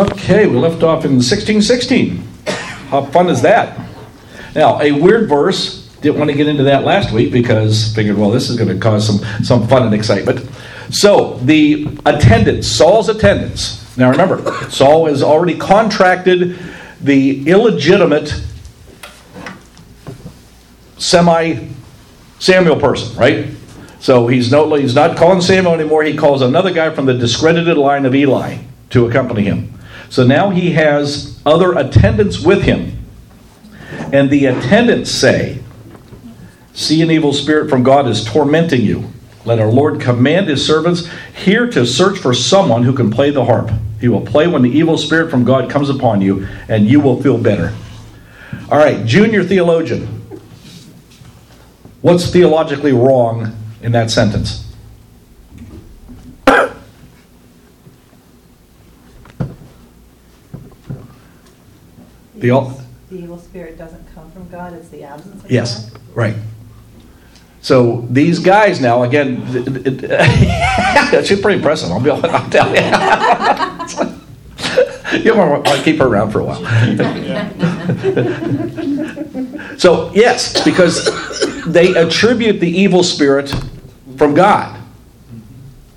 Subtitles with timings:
[0.00, 2.16] Okay, we left off in 1616.
[2.88, 3.78] How fun is that?
[4.54, 5.86] Now, a weird verse.
[6.00, 8.78] Didn't want to get into that last week because figured, well, this is going to
[8.78, 10.48] cause some, some fun and excitement.
[10.88, 13.94] So, the attendance, Saul's attendance.
[13.98, 16.58] Now, remember, Saul has already contracted
[17.02, 18.42] the illegitimate
[20.96, 21.68] semi
[22.38, 23.50] Samuel person, right?
[23.98, 26.04] So he's no he's not calling Samuel anymore.
[26.04, 29.76] He calls another guy from the discredited line of Eli to accompany him.
[30.10, 32.98] So now he has other attendants with him.
[34.12, 35.60] And the attendants say,
[36.72, 39.10] See an evil spirit from God is tormenting you.
[39.44, 43.44] Let our Lord command his servants here to search for someone who can play the
[43.44, 43.70] harp.
[44.00, 47.22] He will play when the evil spirit from God comes upon you, and you will
[47.22, 47.74] feel better.
[48.70, 50.06] All right, junior theologian.
[52.00, 54.69] What's theologically wrong in that sentence?
[62.40, 62.50] The,
[63.10, 66.00] The evil spirit doesn't come from God, it's the absence of yes, God.
[66.14, 66.36] right.
[67.62, 70.10] So these guys now, again, it, it,
[71.42, 71.90] pretty impressive.
[71.90, 72.76] I'll be honest, I'll tell you.
[75.18, 76.56] you want to keep her around for a while.
[79.78, 81.04] so yes, because
[81.66, 83.52] they attribute the evil spirit
[84.16, 84.80] from God.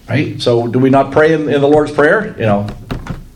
[0.09, 0.41] Right?
[0.41, 2.35] So do we not pray in, in the Lord's Prayer?
[2.37, 2.67] You know.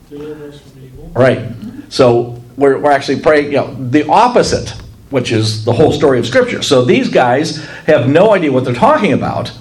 [0.09, 1.11] Deliver us from evil.
[1.15, 1.45] Right.
[1.89, 4.69] So we're, we're actually praying, you know, the opposite,
[5.11, 6.61] which is the whole story of Scripture.
[6.61, 9.51] So these guys have no idea what they're talking about,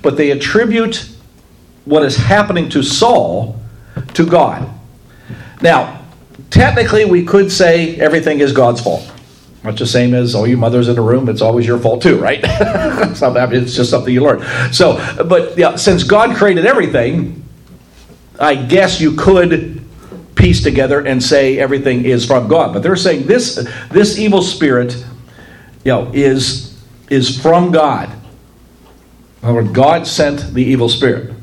[0.00, 1.10] but they attribute
[1.84, 3.60] what is happening to Saul
[4.14, 4.70] to God.
[5.60, 6.02] Now,
[6.50, 9.10] technically, we could say everything is God's fault.
[9.62, 12.18] Much the same as, oh, you mothers in the room, it's always your fault too,
[12.18, 12.40] right?
[12.44, 14.42] it's just something you learn.
[14.72, 17.42] So, but yeah, since God created everything,
[18.38, 19.83] I guess you could
[20.34, 22.72] piece together and say everything is from God.
[22.72, 24.94] But they're saying this this evil spirit,
[25.84, 26.76] you know, is
[27.08, 28.10] is from God.
[29.42, 31.34] In other words, God sent the evil spirit.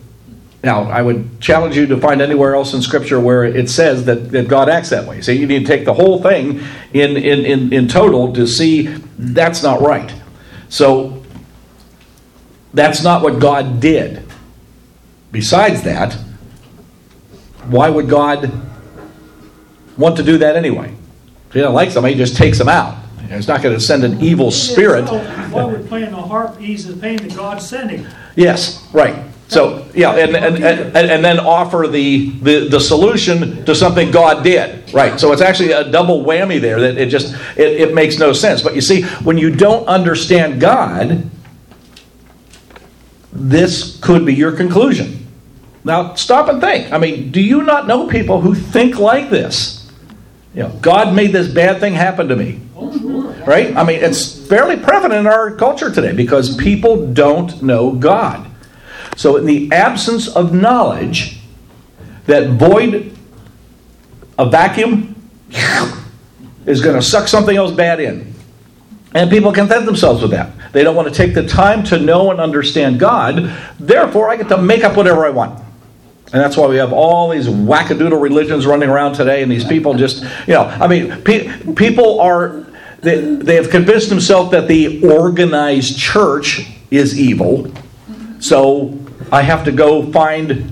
[0.63, 4.29] Now, I would challenge you to find anywhere else in Scripture where it says that,
[4.31, 5.22] that God acts that way.
[5.22, 6.62] So you need to take the whole thing
[6.94, 8.84] in, in, in, in total to see
[9.18, 10.13] that's not right.
[10.69, 11.23] So
[12.73, 14.23] that's not what God did.
[15.31, 16.13] Besides that,
[17.66, 18.52] why would God
[19.97, 20.94] want to do that anyway?
[21.47, 22.97] If he doesn't like somebody, he just takes them out.
[23.29, 25.07] He's not going to send an evil spirit.
[25.07, 28.06] So, we're playing the harp ease the pain that God's sending?
[28.35, 29.16] Yes, right.
[29.47, 34.44] So, yeah, and, and, and, and then offer the, the, the solution to something God
[34.44, 34.94] did.
[34.94, 35.19] Right.
[35.19, 38.62] So it's actually a double whammy there that it just, it, it makes no sense.
[38.62, 41.29] But you see, when you don't understand God,
[43.34, 45.28] this could be your conclusion.
[45.84, 46.94] Now, stop and think.
[46.94, 49.81] I mean, do you not know people who think like this?
[50.54, 52.62] Know, God made this bad thing happen to me.
[53.46, 53.76] Right?
[53.76, 58.48] I mean, it's fairly prevalent in our culture today because people don't know God.
[59.16, 61.40] So, in the absence of knowledge,
[62.26, 63.16] that void,
[64.38, 65.16] a vacuum,
[66.66, 68.34] is going to suck something else bad in.
[69.14, 70.52] And people content themselves with that.
[70.72, 73.54] They don't want to take the time to know and understand God.
[73.80, 75.61] Therefore, I get to make up whatever I want.
[76.34, 79.94] And that's why we have all these wackadoodle religions running around today, and these people
[79.94, 82.66] just, you know, I mean, pe- people are,
[83.02, 87.72] they, they have convinced themselves that the organized church is evil.
[88.40, 88.97] So
[89.31, 90.72] I have to go find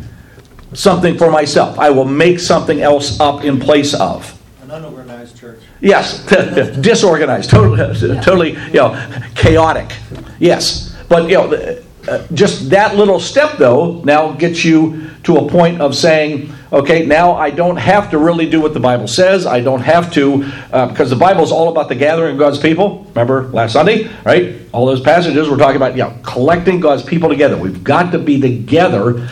[0.74, 1.78] something for myself.
[1.78, 4.39] I will make something else up in place of.
[4.63, 5.60] An unorganized church.
[5.81, 6.25] Yes,
[6.81, 9.92] disorganized, totally, totally, you know, chaotic.
[10.39, 15.48] Yes, but you know, uh, just that little step though now gets you to a
[15.48, 19.46] point of saying, okay, now I don't have to really do what the Bible says.
[19.46, 22.58] I don't have to uh, because the Bible is all about the gathering of God's
[22.58, 23.06] people.
[23.10, 24.56] Remember last Sunday, right?
[24.72, 27.58] All those passages we're talking about, yeah, collecting God's people together.
[27.58, 29.28] We've got to be together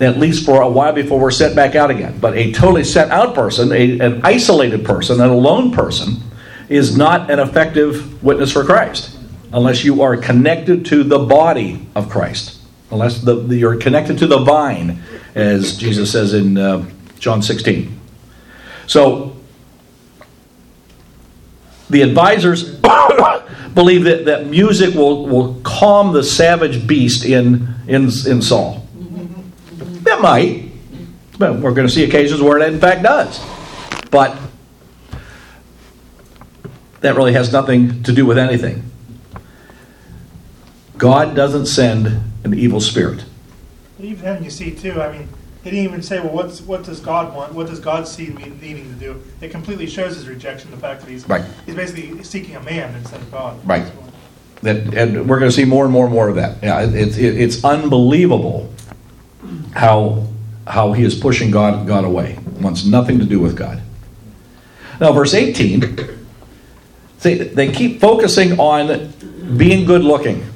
[0.00, 2.18] at least for a while before we're sent back out again.
[2.18, 6.22] But a totally sent out person, a, an isolated person, an alone person,
[6.68, 9.17] is not an effective witness for Christ
[9.52, 12.60] unless you are connected to the body of Christ,
[12.90, 15.02] unless the, the, you're connected to the vine,
[15.34, 17.98] as Jesus says in uh, John 16.
[18.86, 19.36] So
[21.90, 22.64] the advisors
[23.74, 28.86] believe that, that music will, will calm the savage beast in, in, in Saul.
[30.06, 30.64] It might.
[31.38, 33.40] But we're going to see occasions where it in fact does.
[34.10, 34.36] But
[37.00, 38.82] that really has nothing to do with anything.
[40.98, 43.24] God doesn't send an evil spirit.
[44.00, 45.00] Even then, you see too.
[45.00, 45.28] I mean,
[45.62, 47.54] they didn't even say, "Well, what's what does God want?
[47.54, 50.72] What does God see me needing to do?" It completely shows his rejection.
[50.72, 51.44] Of the fact that he's Right.
[51.66, 53.56] he's basically seeking a man instead of God.
[53.66, 53.86] Right.
[54.62, 56.56] That, and we're going to see more and more and more of that.
[56.62, 58.72] Yeah, it, it, it's unbelievable
[59.74, 60.26] how
[60.66, 62.38] how he is pushing God God away.
[62.60, 63.80] Wants nothing to do with God.
[65.00, 65.96] Now, verse 18,
[67.18, 69.12] see, they keep focusing on
[69.56, 70.47] being good looking.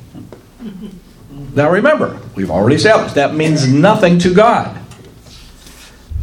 [1.55, 4.79] Now, remember, we've already established that means nothing to God.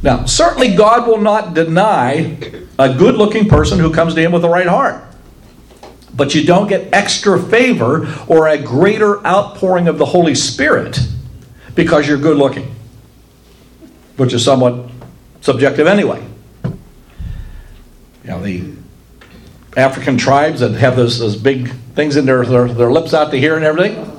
[0.02, 2.38] Now, certainly, God will not deny
[2.80, 5.04] a good looking person who comes to Him with the right heart.
[6.16, 11.00] But you don't get extra favor or a greater outpouring of the Holy Spirit
[11.76, 12.74] because you're good looking,
[14.18, 14.90] which is somewhat
[15.42, 16.26] subjective anyway.
[18.24, 18.74] You know, the
[19.78, 23.40] African tribes that have those, those big things in their, their, their lips out to
[23.40, 24.19] here and everything,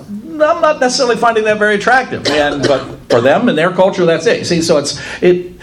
[0.50, 2.26] I'm not necessarily finding that very attractive.
[2.26, 4.46] And, but for them and their culture, that's it.
[4.46, 5.54] See, so it's, it,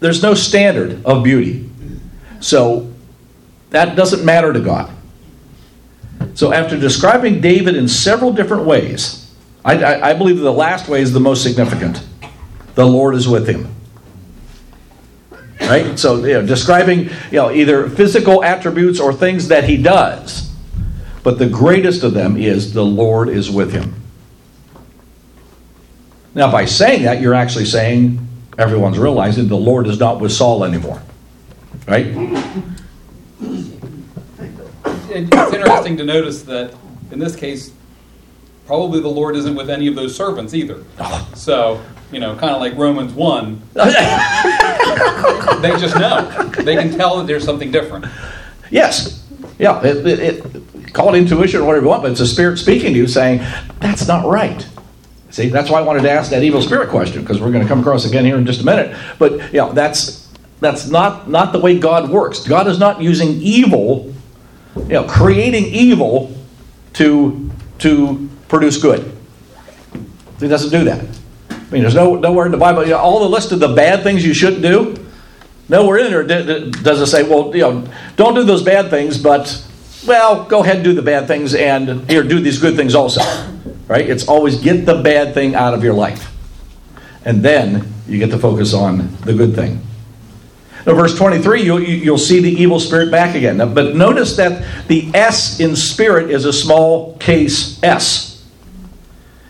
[0.00, 1.68] there's no standard of beauty.
[2.40, 2.90] So
[3.70, 4.90] that doesn't matter to God.
[6.34, 9.34] So, after describing David in several different ways,
[9.64, 12.06] I, I, I, believe the last way is the most significant.
[12.74, 13.74] The Lord is with him.
[15.60, 15.98] Right?
[15.98, 20.50] So, you know, describing you know, either physical attributes or things that he does.
[21.22, 23.99] But the greatest of them is the Lord is with him.
[26.34, 30.64] Now, by saying that, you're actually saying everyone's realizing the Lord is not with Saul
[30.64, 31.02] anymore.
[31.88, 32.06] Right?
[35.10, 36.74] it's interesting to notice that
[37.10, 37.72] in this case,
[38.66, 40.84] probably the Lord isn't with any of those servants either.
[40.98, 41.28] Oh.
[41.34, 41.82] So,
[42.12, 43.82] you know, kind of like Romans 1, they
[45.78, 46.50] just know.
[46.62, 48.06] They can tell that there's something different.
[48.70, 49.26] Yes.
[49.58, 49.82] Yeah.
[49.82, 52.92] It, it, it, call it intuition or whatever you want, but it's a spirit speaking
[52.92, 53.38] to you saying,
[53.80, 54.66] that's not right.
[55.30, 57.68] See, that's why I wanted to ask that evil spirit question, because we're going to
[57.68, 58.96] come across again here in just a minute.
[59.18, 60.28] But, you know, that's,
[60.60, 62.46] that's not, not the way God works.
[62.46, 64.12] God is not using evil
[64.76, 66.36] you know, creating evil
[66.94, 69.10] to to produce good.
[70.38, 71.04] He doesn't do that.
[71.50, 72.84] I mean, there's no nowhere in the Bible.
[72.84, 74.96] You know, all the list of the bad things you shouldn't do.
[75.68, 79.64] Nowhere in there does it say, well, you know, don't do those bad things, but
[80.04, 83.20] well, go ahead and do the bad things and here do these good things also.
[83.90, 84.08] Right?
[84.08, 86.32] It's always get the bad thing out of your life,
[87.24, 89.80] and then you get to focus on the good thing.
[90.86, 93.56] Now, verse 23, you'll, you'll see the evil spirit back again.
[93.56, 98.48] Now, but notice that the S in spirit is a small case S.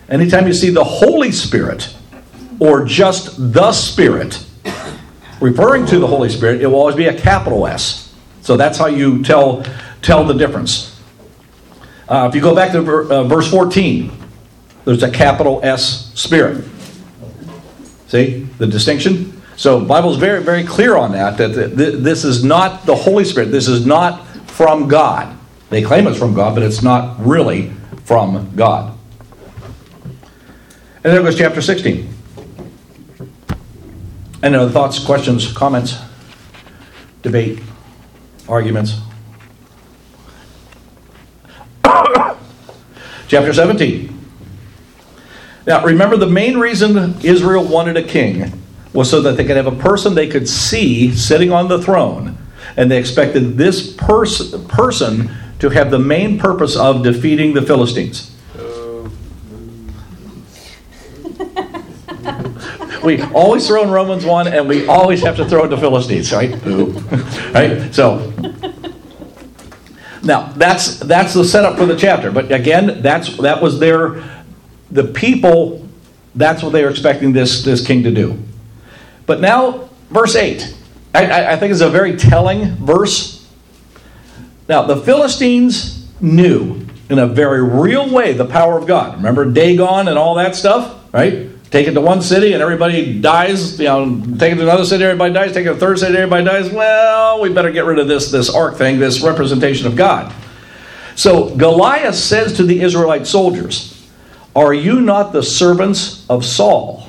[0.08, 1.94] Anytime you see the Holy Spirit
[2.60, 4.42] or just the Spirit
[5.38, 8.14] referring to the Holy Spirit, it will always be a capital S.
[8.40, 9.64] So that's how you tell,
[10.00, 10.98] tell the difference.
[12.08, 14.19] Uh, if you go back to uh, verse 14,
[14.90, 16.64] there's a capital S Spirit.
[18.08, 19.40] See the distinction?
[19.54, 23.52] So Bible is very, very clear on that, that this is not the Holy Spirit.
[23.52, 25.38] This is not from God.
[25.68, 27.70] They claim it's from God, but it's not really
[28.02, 28.98] from God.
[31.04, 32.12] And there goes chapter 16.
[34.42, 36.00] Any other thoughts, questions, comments,
[37.22, 37.60] debate,
[38.48, 38.98] arguments?
[43.28, 44.19] chapter 17.
[45.66, 48.52] Now, remember the main reason Israel wanted a king
[48.92, 52.36] was so that they could have a person they could see sitting on the throne.
[52.76, 58.34] And they expected this pers- person to have the main purpose of defeating the Philistines.
[63.04, 66.32] we always throw in Romans 1 and we always have to throw in the Philistines,
[66.32, 66.50] right?
[67.54, 67.94] right?
[67.94, 68.32] So
[70.22, 72.30] now that's that's the setup for the chapter.
[72.30, 74.22] But again, that's that was their
[74.90, 75.86] the people
[76.34, 78.38] that's what they were expecting this this king to do.
[79.26, 80.76] But now, verse 8.
[81.12, 83.48] I, I think is a very telling verse.
[84.68, 89.16] Now, the Philistines knew in a very real way the power of God.
[89.16, 91.48] Remember Dagon and all that stuff, right?
[91.70, 93.78] Take it to one city and everybody dies.
[93.78, 95.52] You know, take it to another city, everybody dies.
[95.52, 96.70] Take it to a third city, everybody dies.
[96.70, 100.32] Well, we better get rid of this this ark thing, this representation of God.
[101.16, 103.89] So Goliath says to the Israelite soldiers,
[104.54, 107.06] "Are you not the servants of Saul?"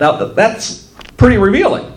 [0.00, 1.92] Now, that's pretty revealing.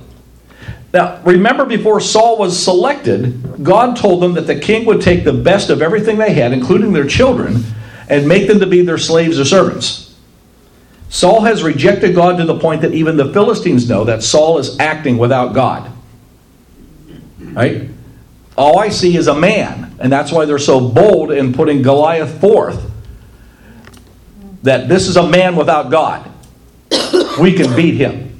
[0.93, 5.33] Now, remember before Saul was selected, God told them that the king would take the
[5.33, 7.63] best of everything they had, including their children,
[8.09, 10.15] and make them to be their slaves or servants.
[11.09, 14.77] Saul has rejected God to the point that even the Philistines know that Saul is
[14.79, 15.89] acting without God.
[17.39, 17.89] Right?
[18.57, 22.39] All I see is a man, and that's why they're so bold in putting Goliath
[22.41, 22.89] forth.
[24.63, 26.29] That this is a man without God.
[27.39, 28.37] We can beat him.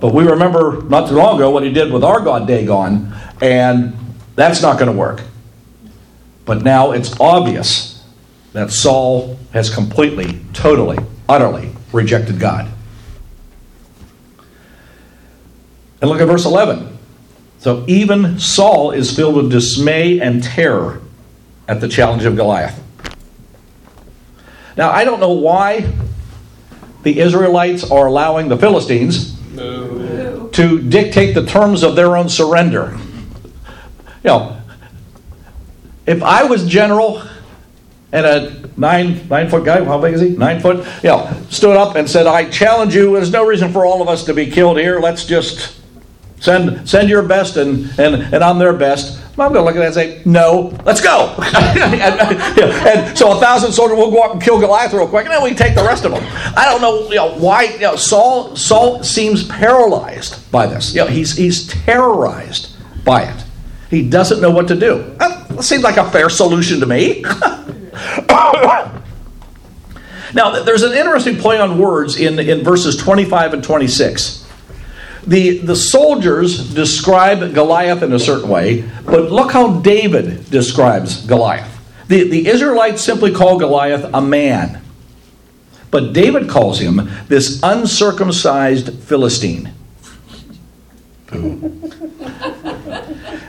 [0.00, 3.96] But we remember not too long ago what he did with our God Dagon, and
[4.34, 5.22] that's not going to work.
[6.44, 8.04] But now it's obvious
[8.52, 10.98] that Saul has completely, totally,
[11.28, 12.70] utterly rejected God.
[16.00, 16.95] And look at verse 11.
[17.66, 21.00] So even Saul is filled with dismay and terror
[21.66, 22.80] at the challenge of Goliath.
[24.76, 25.92] Now, I don't know why
[27.02, 32.96] the Israelites are allowing the Philistines to dictate the terms of their own surrender.
[34.22, 34.60] You know,
[36.06, 37.20] if I was general
[38.12, 40.28] and a nine nine foot guy, how big is he?
[40.28, 43.14] Nine foot, you know, stood up and said, "I challenge you.
[43.14, 45.00] There's no reason for all of us to be killed here.
[45.00, 45.80] Let's just
[46.40, 49.80] send send your best and and and I'm their best." I'm going to look at
[49.80, 51.34] that and say, no, let's go.
[51.54, 55.34] and, and, so a thousand soldiers will go up and kill Goliath real quick, and
[55.34, 56.24] then we take the rest of them.
[56.56, 57.64] I don't know, you know why.
[57.64, 60.94] You know, Saul Saul seems paralyzed by this.
[60.94, 62.74] You know, he's he's terrorized
[63.04, 63.44] by it.
[63.90, 65.14] He doesn't know what to do.
[65.18, 67.20] That seems like a fair solution to me.
[70.34, 74.45] now, there's an interesting play on words in, in verses 25 and 26
[75.26, 81.72] the, the soldiers describe Goliath in a certain way, but look how David describes Goliath.
[82.06, 84.82] The, the Israelites simply call Goliath a man,
[85.90, 89.72] but David calls him this uncircumcised Philistine.
[91.32, 91.82] and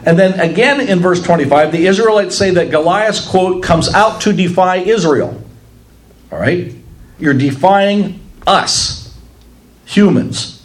[0.04, 4.78] then again in verse 25, the Israelites say that Goliath, quote, comes out to defy
[4.78, 5.40] Israel.
[6.32, 6.74] All right?
[7.20, 9.16] You're defying us,
[9.86, 10.57] humans.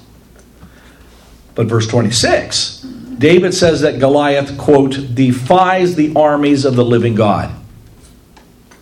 [1.54, 2.80] But verse 26,
[3.18, 7.54] David says that Goliath, quote, defies the armies of the living God.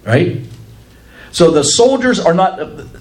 [0.05, 0.41] Right?
[1.33, 2.59] So the soldiers are not,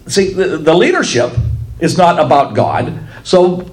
[0.08, 1.32] see, the, leadership
[1.80, 3.00] is not about God.
[3.24, 3.70] So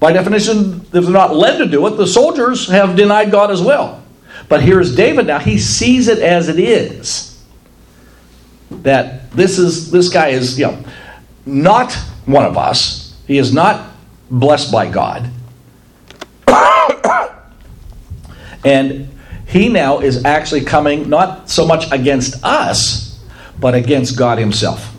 [0.00, 3.60] by definition, if they're not led to do it, the soldiers have denied God as
[3.60, 4.02] well.
[4.48, 5.38] But here's David now.
[5.38, 7.44] He sees it as it is.
[8.70, 10.84] That this is this guy is, you know,
[11.44, 11.92] not
[12.26, 13.16] one of us.
[13.26, 13.90] He is not
[14.30, 15.30] blessed by God.
[18.68, 19.08] And
[19.46, 23.18] he now is actually coming not so much against us,
[23.58, 24.94] but against God Himself.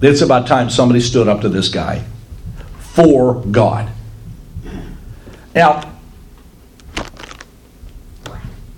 [0.00, 2.02] It's about time somebody stood up to this guy
[2.78, 3.90] for God.
[5.54, 5.92] Now,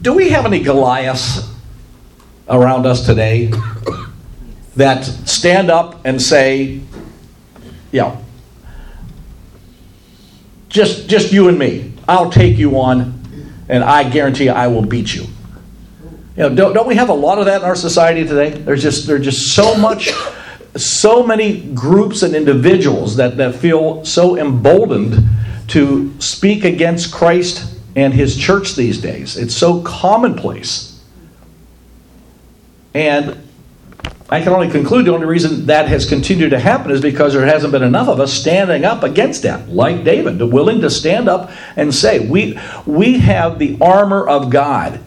[0.00, 1.48] do we have any Goliaths
[2.48, 3.52] around us today
[4.74, 6.80] that stand up and say,
[7.92, 8.24] you know,
[10.68, 11.92] just, just you and me.
[12.08, 13.21] I'll take you on,
[13.68, 15.22] and I guarantee you I will beat you.
[16.36, 18.50] You know, don't, don't we have a lot of that in our society today?
[18.50, 20.10] There's just there's just so much,
[20.76, 25.28] so many groups and individuals that, that feel so emboldened
[25.68, 29.36] to speak against Christ and his church these days.
[29.36, 31.00] It's so commonplace.
[32.94, 33.41] And
[34.32, 37.44] I can only conclude the only reason that has continued to happen is because there
[37.44, 41.50] hasn't been enough of us standing up against that, like David, willing to stand up
[41.76, 45.00] and say, "We we have the armor of God."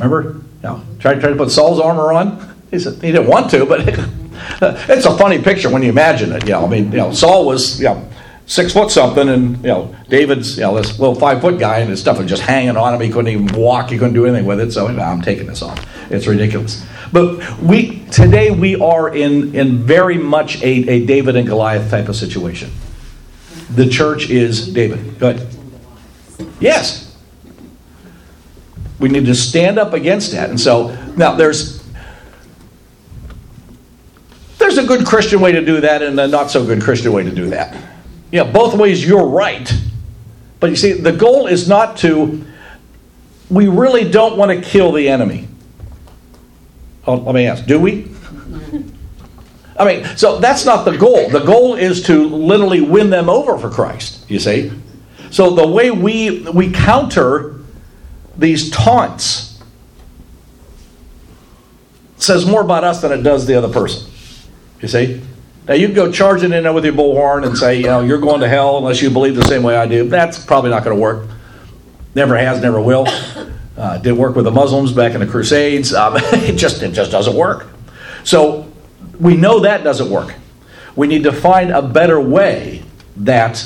[0.00, 2.56] Remember, no, tried try to put Saul's armor on.
[2.72, 3.80] He said he didn't want to, but
[4.90, 6.42] it's a funny picture when you imagine it.
[6.46, 8.08] You know, I mean, you know, Saul was you know
[8.46, 11.90] six foot something, and you know David's you know this little five foot guy, and
[11.90, 13.00] his stuff was just hanging on him.
[13.00, 13.90] He couldn't even walk.
[13.90, 14.72] He couldn't do anything with it.
[14.72, 15.78] So I'm taking this off.
[16.10, 16.84] It's ridiculous.
[17.12, 22.08] But we today we are in in very much a, a David and Goliath type
[22.08, 22.70] of situation.
[23.70, 25.18] The church is David.
[25.18, 25.48] Go ahead.
[26.60, 27.16] Yes.
[28.98, 30.48] We need to stand up against that.
[30.48, 31.84] And so now there's
[34.58, 37.22] there's a good Christian way to do that and a not so good Christian way
[37.22, 37.76] to do that.
[38.32, 39.72] Yeah, both ways you're right.
[40.58, 42.44] But you see, the goal is not to
[43.48, 45.45] we really don't want to kill the enemy.
[47.06, 48.10] Oh, let me ask, do we?
[49.78, 51.28] I mean, so that's not the goal.
[51.28, 54.72] The goal is to literally win them over for Christ, you see?
[55.30, 57.60] So the way we we counter
[58.36, 59.62] these taunts
[62.16, 64.10] says more about us than it does the other person.
[64.80, 65.22] You see?
[65.68, 68.20] Now you can go charging in there with your bullhorn and say, you know, you're
[68.20, 70.08] going to hell unless you believe the same way I do.
[70.08, 71.28] That's probably not going to work.
[72.14, 73.06] Never has, never will.
[73.76, 75.92] Uh, did work with the Muslims back in the Crusades.
[75.92, 77.66] Um, it just it just doesn't work.
[78.24, 78.72] So
[79.20, 80.34] we know that doesn't work.
[80.94, 82.82] We need to find a better way
[83.18, 83.64] that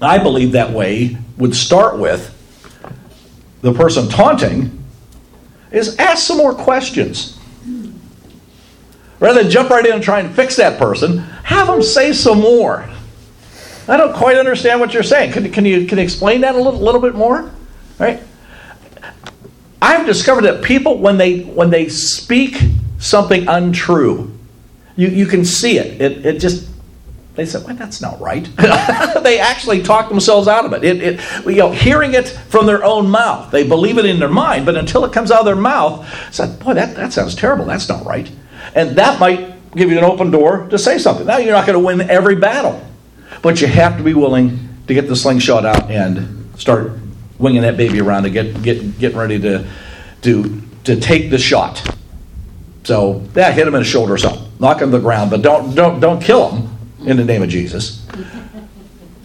[0.00, 2.30] I believe that way would start with
[3.62, 4.84] the person taunting
[5.70, 7.38] is ask some more questions.
[9.20, 12.40] Rather than jump right in and try and fix that person, have them say some
[12.40, 12.88] more.
[13.88, 15.32] I don't quite understand what you're saying.
[15.32, 17.50] Can, can, you, can you explain that a little, little bit more?
[17.98, 18.22] Right?
[19.84, 22.56] I've discovered that people, when they, when they speak
[22.98, 24.32] something untrue,
[24.96, 26.00] you, you can see it.
[26.00, 26.70] It, it just,
[27.34, 28.48] they say, well, that's not right.
[29.22, 30.84] they actually talk themselves out of it.
[30.84, 31.44] It, it.
[31.44, 34.74] You know, hearing it from their own mouth, they believe it in their mind, but
[34.74, 37.66] until it comes out of their mouth, like, boy, that, that sounds terrible.
[37.66, 38.30] That's not right.
[38.74, 41.26] And that might give you an open door to say something.
[41.26, 42.82] Now, you're not going to win every battle,
[43.42, 47.03] but you have to be willing to get the slingshot out and start
[47.38, 49.68] winging that baby around to get, get getting ready to,
[50.22, 51.96] to, to take the shot.
[52.84, 54.50] So, yeah, hit him in the shoulder or something.
[54.60, 56.68] Knock him to the ground, but don't, don't, don't kill him
[57.06, 58.06] in the name of Jesus.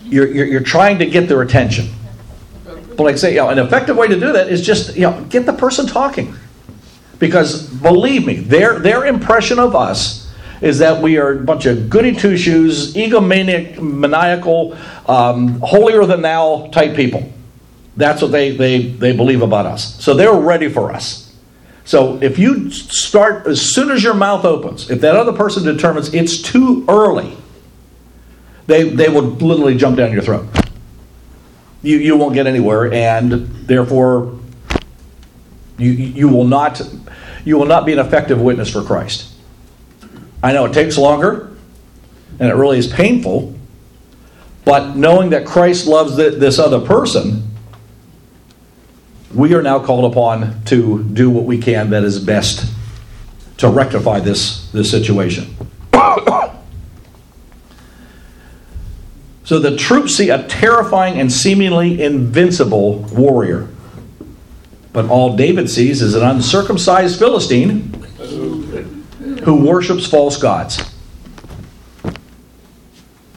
[0.04, 1.90] You're, you're, you're trying to get their attention.
[2.66, 5.04] But like I say, you know, an effective way to do that is just you
[5.04, 6.36] know, get the person talking.
[7.20, 11.90] Because believe me, their, their impression of us is that we are a bunch of
[11.90, 17.32] goody two shoes, egomaniac, maniacal, um, holier than thou type people.
[18.00, 20.02] That's what they, they, they believe about us.
[20.02, 21.36] So they're ready for us.
[21.84, 26.14] So if you start, as soon as your mouth opens, if that other person determines
[26.14, 27.36] it's too early,
[28.68, 30.48] they, they will literally jump down your throat.
[31.82, 33.34] You, you won't get anywhere, and
[33.68, 34.40] therefore,
[35.78, 36.82] you, you, will not,
[37.44, 39.30] you will not be an effective witness for Christ.
[40.42, 41.52] I know it takes longer,
[42.40, 43.60] and it really is painful,
[44.64, 47.49] but knowing that Christ loves this other person,
[49.34, 52.72] we are now called upon to do what we can that is best
[53.58, 55.56] to rectify this, this situation.
[59.44, 63.68] so the troops see a terrifying and seemingly invincible warrior.
[64.92, 67.94] But all David sees is an uncircumcised Philistine
[69.44, 70.80] who worships false gods.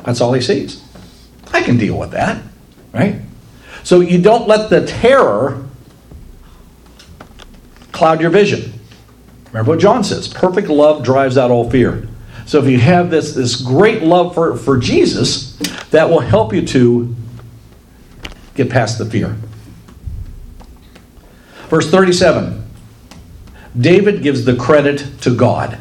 [0.04, 0.82] That's all he sees.
[1.52, 2.42] I can deal with that,
[2.92, 3.20] right?
[3.84, 5.61] So you don't let the terror
[7.92, 8.72] cloud your vision.
[9.48, 12.08] Remember what John says perfect love drives out all fear.
[12.46, 15.56] So if you have this, this great love for, for Jesus,
[15.90, 17.14] that will help you to
[18.54, 19.36] get past the fear.
[21.68, 22.60] Verse 37
[23.78, 25.78] David gives the credit to God,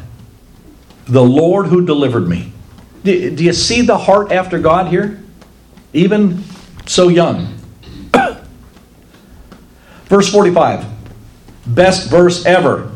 [1.06, 2.52] the Lord who delivered me.
[3.04, 5.22] Do, do you see the heart after God here?
[5.92, 6.44] Even
[6.86, 7.58] so young.
[10.04, 10.86] Verse 45
[11.66, 12.92] Best verse ever.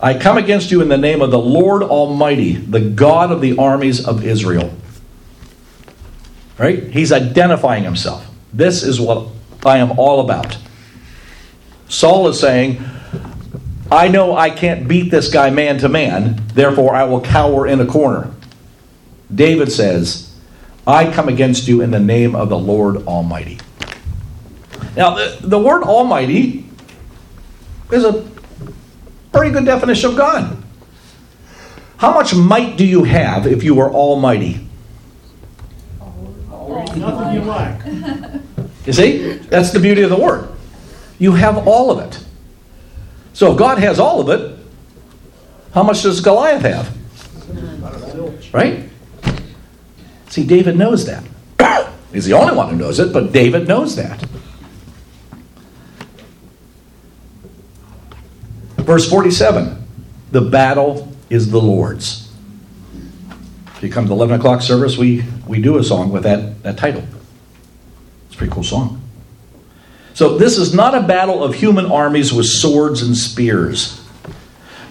[0.00, 3.58] I come against you in the name of the Lord Almighty, the God of the
[3.58, 4.72] armies of Israel.
[6.56, 6.84] Right?
[6.84, 8.26] He's identifying himself.
[8.52, 9.28] This is what
[9.64, 10.56] I am all about.
[11.88, 12.82] Saul is saying,
[13.90, 17.80] I know I can't beat this guy man to man, therefore I will cower in
[17.80, 18.32] a corner.
[19.34, 20.34] David says,
[20.86, 23.58] I come against you in the name of the Lord Almighty.
[24.96, 26.69] Now, the, the word Almighty
[27.92, 28.28] is a
[29.32, 30.56] pretty good definition of God.
[31.98, 34.66] How much might do you have if you were almighty?
[36.96, 37.84] Nothing you lack.
[38.86, 39.34] You see?
[39.34, 40.48] That's the beauty of the word.
[41.18, 42.24] You have all of it.
[43.32, 44.58] So if God has all of it,
[45.72, 46.96] how much does Goliath have?
[48.52, 48.88] Right?
[50.28, 51.24] See, David knows that.
[52.12, 54.24] He's the only one who knows it, but David knows that.
[58.90, 59.86] Verse 47
[60.32, 62.28] The battle is the Lord's.
[63.76, 66.60] If you come to the 11 o'clock service, we, we do a song with that,
[66.64, 67.04] that title.
[68.26, 69.00] It's a pretty cool song.
[70.12, 74.04] So, this is not a battle of human armies with swords and spears.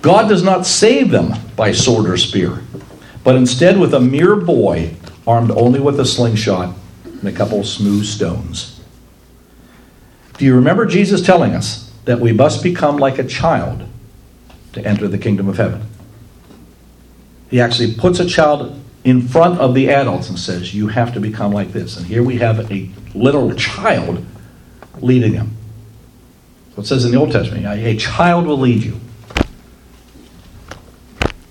[0.02, 2.62] God does not save them by sword or spear,
[3.26, 4.96] but instead with a mere boy
[5.28, 8.80] armed only with a slingshot and a couple smooth stones.
[10.38, 13.89] Do you remember Jesus telling us that we must become like a child
[14.82, 15.82] to enter the kingdom of heaven?
[17.50, 21.20] He actually puts a child in front of the adults and says, You have to
[21.20, 21.98] become like this.
[21.98, 24.26] And here we have a little child
[25.00, 25.56] leading them.
[26.76, 29.00] So it says in the Old Testament, a child will lead you.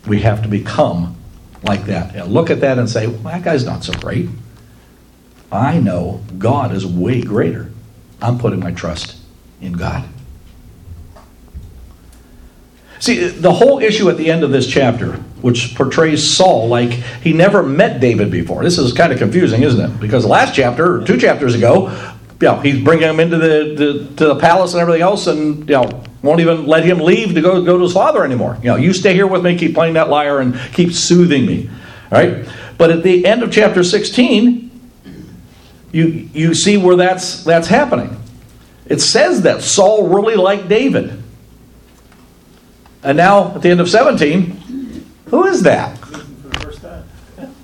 [0.06, 1.16] We have to become
[1.62, 2.14] like that.
[2.14, 4.28] Know, look at that and say, well, that guy's not so great.
[5.50, 7.70] I know God is way greater.
[8.20, 9.16] I'm putting my trust
[9.60, 10.08] in God.
[13.00, 17.32] See, the whole issue at the end of this chapter, which portrays Saul like he
[17.32, 18.64] never met David before.
[18.64, 20.00] This is kind of confusing, isn't it?
[20.00, 21.90] Because last chapter, two chapters ago,
[22.40, 25.68] you know, he's bringing him into the, the to the palace and everything else, and
[25.68, 28.58] you know, won't even let him leave to go go to his father anymore.
[28.62, 31.68] You know, you stay here with me, keep playing that lyre, and keep soothing me.
[32.10, 32.48] All right.
[32.76, 34.70] But at the end of chapter sixteen,
[35.92, 38.16] you you see where that's that's happening.
[38.86, 41.17] It says that Saul really liked David.
[43.02, 45.98] And now at the end of 17, who is that?
[45.98, 47.04] For the first time.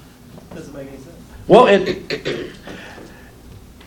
[0.54, 1.16] Doesn't make any sense.
[1.48, 2.52] Well, it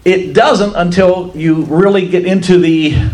[0.08, 3.10] it doesn't until you really get into the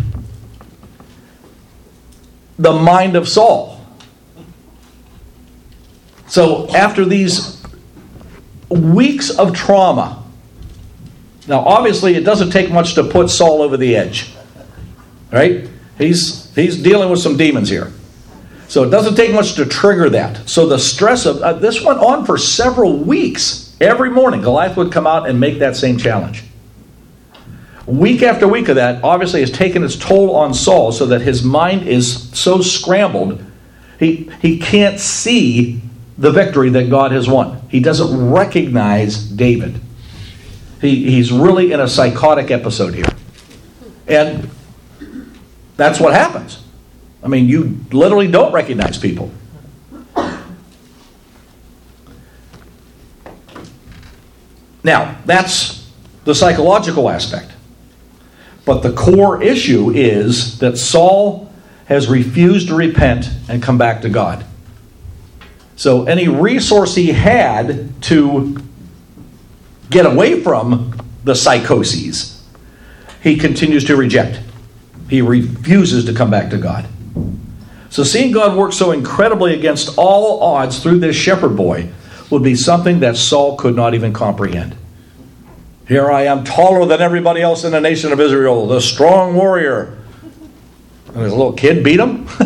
[2.59, 3.83] the mind of Saul.
[6.27, 7.63] So after these
[8.69, 10.23] weeks of trauma,
[11.47, 14.31] now obviously it doesn't take much to put Saul over the edge.
[15.31, 15.67] Right?
[15.97, 17.91] He's he's dealing with some demons here.
[18.73, 20.49] So it doesn't take much to trigger that.
[20.49, 23.77] So the stress of uh, this went on for several weeks.
[23.79, 26.43] Every morning, Goliath would come out and make that same challenge.
[27.85, 31.43] Week after week of that, obviously, has taken its toll on Saul so that his
[31.43, 33.45] mind is so scrambled,
[33.99, 35.79] he, he can't see
[36.17, 37.61] the victory that God has won.
[37.69, 39.79] He doesn't recognize David.
[40.81, 43.05] He, he's really in a psychotic episode here.
[44.07, 44.49] And
[45.77, 46.62] that's what happens.
[47.23, 49.31] I mean, you literally don't recognize people.
[54.83, 55.89] Now, that's
[56.25, 57.51] the psychological aspect.
[58.65, 61.51] But the core issue is that Saul
[61.85, 64.45] has refused to repent and come back to God.
[65.75, 68.57] So, any resource he had to
[69.89, 72.43] get away from the psychoses,
[73.21, 74.39] he continues to reject.
[75.09, 76.87] He refuses to come back to God.
[77.89, 81.89] So, seeing God work so incredibly against all odds through this shepherd boy
[82.29, 84.75] would be something that Saul could not even comprehend.
[85.87, 89.97] Here I am, taller than everybody else in the nation of Israel, the strong warrior.
[91.07, 92.25] And his little kid beat him?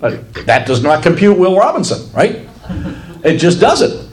[0.00, 2.46] that does not compute Will Robinson, right?
[3.24, 4.12] It just doesn't.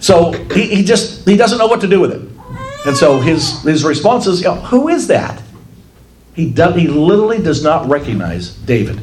[0.00, 2.20] So he, he just he doesn't know what to do with it.
[2.86, 5.40] And so his his response is, you know, who is that?
[6.34, 9.00] He does, he literally does not recognize David.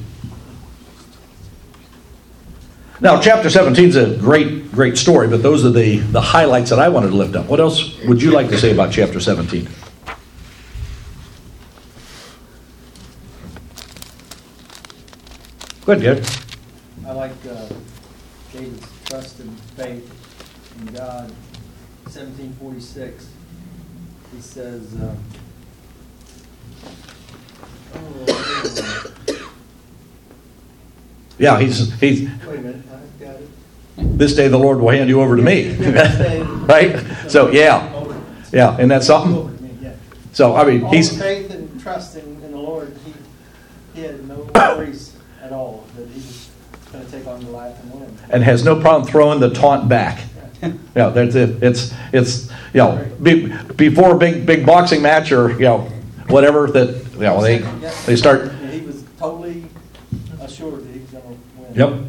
[3.02, 6.80] Now, chapter 17 is a great, great story, but those are the, the highlights that
[6.80, 7.46] I wanted to lift up.
[7.46, 9.70] What else would you like to say about chapter 17?
[15.86, 16.30] Good, good.
[17.08, 17.70] I like uh,
[18.52, 20.06] David's trust and faith
[20.82, 21.32] in God.
[22.04, 23.30] 1746,
[24.36, 25.16] he says, uh,
[27.96, 29.10] oh,
[31.40, 32.89] Yeah, he's, he's, wait a minute, I got it.
[33.98, 35.76] This day the Lord will hand you over to me.
[36.66, 37.00] right?
[37.30, 37.96] So, yeah.
[38.52, 39.36] Yeah, and that's something?
[39.36, 39.94] Over to me, yeah.
[40.34, 43.14] So, I mean, he's, the faith and trust in, the Lord, he,
[43.94, 46.50] he had no worries at all that he was
[46.92, 48.18] going to take on Goliath and win.
[48.32, 50.24] and has no problem throwing the taunt back.
[50.94, 55.52] Yeah, there's a, it's it's you know be, before a big big boxing match or
[55.52, 55.90] you know
[56.28, 57.60] whatever that you know they
[58.06, 58.46] they start.
[58.46, 59.64] Yeah, He was totally
[60.42, 62.02] assured that he was going to win.
[62.02, 62.09] Yep,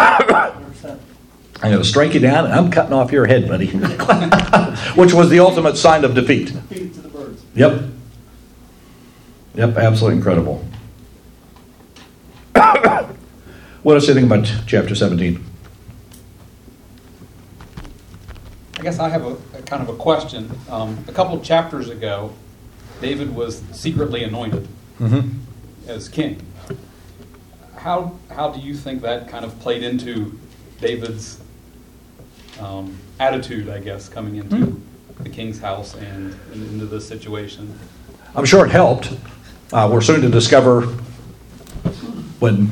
[0.00, 0.98] 100%.
[1.62, 3.66] I'm going to strike you down and I'm cutting off your head, buddy.
[4.96, 6.50] Which was the ultimate sign of defeat.
[6.50, 7.42] Feed it to the birds.
[7.54, 7.82] Yep.
[9.56, 10.64] Yep, absolutely incredible.
[12.54, 15.44] what else do you think about chapter 17?
[18.78, 20.50] I guess I have a, a kind of a question.
[20.70, 22.32] Um, a couple of chapters ago,
[23.02, 24.66] David was secretly anointed
[24.98, 25.30] Mm-hmm.
[25.88, 26.42] as king.
[27.80, 30.38] How how do you think that kind of played into
[30.82, 31.40] David's
[32.60, 33.70] um, attitude?
[33.70, 34.78] I guess coming into
[35.20, 37.78] the king's house and, and into this situation.
[38.34, 39.14] I'm sure it helped.
[39.72, 40.82] Uh, we're soon to discover
[42.38, 42.70] when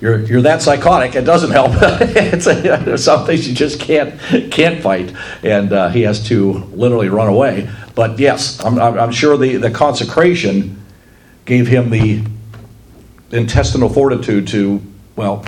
[0.00, 1.72] you're you're that psychotic, it doesn't help.
[1.74, 4.16] it's a, there's some things you just can't
[4.52, 7.68] can't fight, and uh, he has to literally run away.
[7.96, 10.80] But yes, I'm, I'm I'm sure the the consecration
[11.46, 12.24] gave him the
[13.32, 14.82] intestinal fortitude to
[15.16, 15.44] well.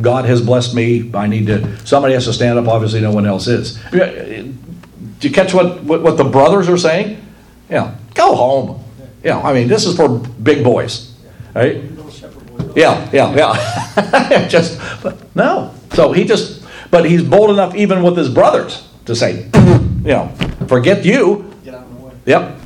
[0.00, 1.10] God has blessed me.
[1.14, 1.86] I need to.
[1.86, 2.68] Somebody has to stand up.
[2.68, 3.78] Obviously, no one else is.
[3.90, 7.24] Do you catch what, what, what the brothers are saying?
[7.70, 8.84] Yeah, go home.
[9.24, 11.14] Yeah, I mean, this is for big boys,
[11.54, 11.82] right?
[11.82, 12.72] Little shepherd boy.
[12.76, 14.48] Yeah, yeah, yeah.
[14.48, 15.72] just but no.
[15.94, 20.28] So he just But he's bold enough, even with his brothers, to say, you know,
[20.68, 21.52] forget you.
[21.64, 22.12] Get out of the way.
[22.26, 22.60] Yep,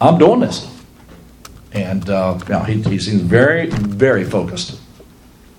[0.00, 0.66] I'm doing this.
[1.72, 4.80] And uh, he, he seems very, very focused.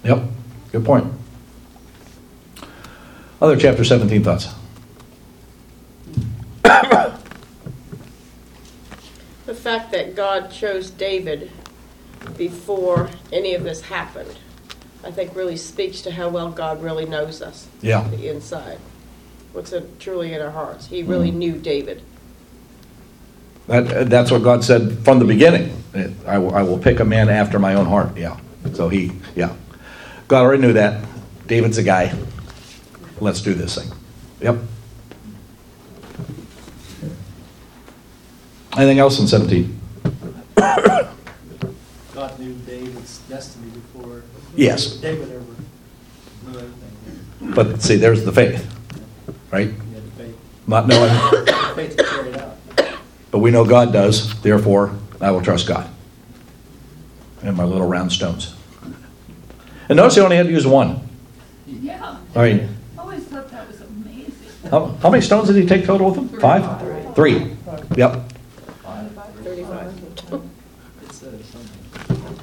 [0.04, 0.24] Yep,
[0.72, 1.12] good point.
[3.42, 4.48] Other chapter 17 thoughts.
[9.48, 11.52] The fact that God chose David
[12.38, 14.38] before any of this happened,
[15.04, 17.68] I think really speaks to how well God really knows us.
[17.82, 18.08] Yeah.
[18.08, 18.78] The inside.
[19.52, 20.88] What's truly in our hearts.
[20.88, 21.36] He really Mhm.
[21.36, 22.02] knew David.
[23.72, 25.82] That, that's what God said from the beginning.
[26.28, 28.18] I will, I will pick a man after my own heart.
[28.18, 28.38] Yeah.
[28.74, 29.56] So he, yeah.
[30.28, 31.06] God already knew that.
[31.48, 32.14] David's a guy.
[33.22, 33.90] Let's do this thing.
[34.42, 34.58] Yep.
[38.76, 39.80] Anything else in 17?
[40.56, 44.24] God knew David's destiny before.
[44.54, 44.98] Yes.
[44.98, 45.46] David ever
[46.46, 47.54] knew anything.
[47.54, 48.70] But see, there's the faith,
[49.50, 49.68] right?
[49.68, 50.38] He had faith.
[50.68, 51.10] Not knowing,
[51.76, 52.58] Faith to carry it out.
[53.32, 54.40] But we know God does.
[54.42, 55.90] Therefore, I will trust God.
[57.42, 58.56] And my little round stones.
[59.90, 61.02] And notice he only had to use one.
[61.66, 62.18] Yeah.
[62.36, 64.70] I mean, I always thought that was amazing.
[64.70, 66.40] how, how many stones did he take total with him?
[66.40, 67.16] Five?
[67.16, 67.56] Three.
[67.96, 68.32] Yep.
[69.44, 70.16] 35.
[70.30, 70.50] Something.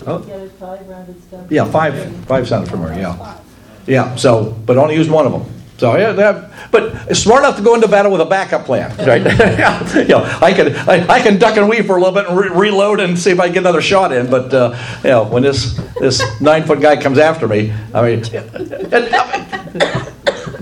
[0.07, 0.19] Oh.
[0.21, 1.51] Get it five rounded stones.
[1.51, 3.39] Yeah, five, five sounded familiar, yeah.
[3.87, 5.58] Yeah, so, but only used one of them.
[5.79, 9.23] So, yeah, that, but smart enough to go into battle with a backup plan, right?
[9.59, 12.27] Yeah, you know, I can, I, I can duck and weave for a little bit
[12.29, 15.11] and re- reload and see if I can get another shot in, but, uh, you
[15.11, 20.05] know, when this, this nine-foot guy comes after me, I mean, and, uh,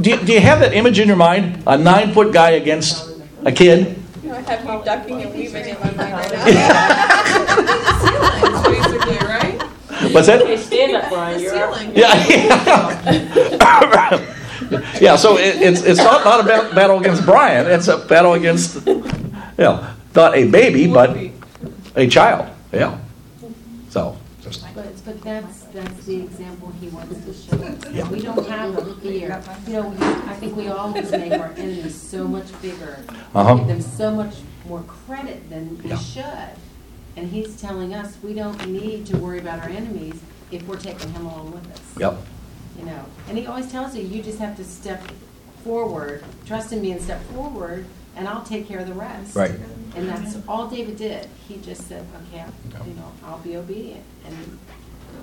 [0.02, 1.62] do you, do you have that image in your mind?
[1.66, 3.98] A nine-foot guy against a kid?
[4.31, 6.44] I have you ducking and weaving in my mind right now.
[8.64, 9.62] Basically, right?
[10.12, 10.42] What's that?
[10.42, 11.40] Okay, stand up, Brian.
[11.40, 11.96] You're up.
[11.96, 12.26] Yeah.
[14.20, 14.33] yeah,
[15.16, 19.02] so it, it's, it's not, not a battle against Brian, it's a battle against, you
[19.59, 21.16] know, not a baby, but
[21.96, 22.48] a child.
[22.72, 22.98] Yeah.
[23.90, 24.16] So,
[24.74, 27.92] But, but that's, that's the example he wants to show us.
[27.92, 28.09] Yeah.
[28.11, 29.42] We don't have a fear.
[29.66, 32.98] You know, we- I think we always make our enemies so much bigger.
[33.35, 33.55] Uh-huh.
[33.57, 34.35] Give them so much
[34.68, 35.98] more credit than we Yeah.
[35.98, 36.50] should.
[37.16, 41.11] And he's telling us we don't need to worry about our enemies if we're taking
[41.12, 41.81] him along with us.
[41.98, 42.16] yep.
[42.78, 45.02] You know, and he always tells you, you just have to step
[45.64, 47.86] forward, trust in me and step forward,
[48.16, 49.34] and I'll take care of the rest.
[49.34, 49.52] Right.
[49.94, 51.26] And that's all David did.
[51.48, 54.58] He just said, okay, I'll- you know, I'll be obedient, and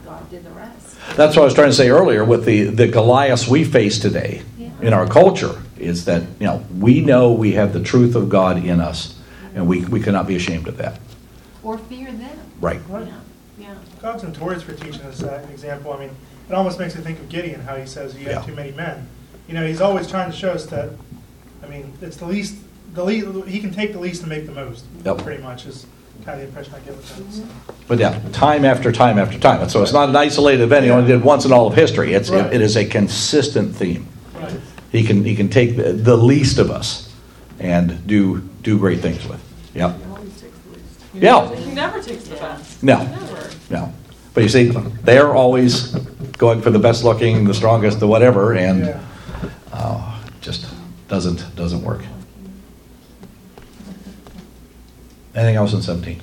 [0.03, 0.97] God did the rest.
[1.15, 4.41] That's what I was trying to say earlier with the, the Goliaths we face today
[4.81, 8.65] in our culture is that, you know, we know we have the truth of God
[8.65, 9.17] in us,
[9.55, 10.99] and we, we cannot be ashamed of that.
[11.61, 12.37] Or fear them.
[12.59, 12.81] Right.
[12.89, 13.07] Yeah,
[13.59, 13.75] yeah.
[14.01, 15.93] God's notorious for teaching us that example.
[15.93, 16.15] I mean,
[16.49, 18.49] it almost makes me think of Gideon, how he says you have Yeah.
[18.49, 19.07] too many men.
[19.47, 20.89] You know, he's always trying to show us that.
[21.63, 22.55] I mean, it's the least,
[22.93, 24.83] the least, he can take the least and make the most.
[25.05, 25.17] Yep.
[25.19, 25.85] Pretty much is
[26.25, 27.33] kind of the impression I get with that.
[27.33, 27.43] so.
[27.87, 29.61] But yeah, time after time after time.
[29.61, 32.13] And so it's not an isolated event he only did once in all of history.
[32.13, 32.53] It's, Right.
[32.53, 34.05] it is a consistent theme.
[34.35, 34.53] Right.
[34.91, 37.09] He can, he can take the, the least of us
[37.59, 39.41] and do, do great things with.
[39.75, 39.89] Yep.
[39.89, 39.97] Yeah.
[39.97, 41.13] He always takes the least.
[41.13, 41.55] Yeah.
[41.55, 42.83] He never takes the best.
[42.83, 43.03] No.
[43.03, 43.49] Never.
[43.69, 43.93] No.
[44.33, 44.65] But you see,
[45.03, 45.93] they're always
[46.37, 48.99] going for the best looking, the strongest, the whatever, and
[49.71, 50.67] uh, just
[51.07, 52.01] doesn't doesn't work.
[55.35, 56.21] Anything else in 17?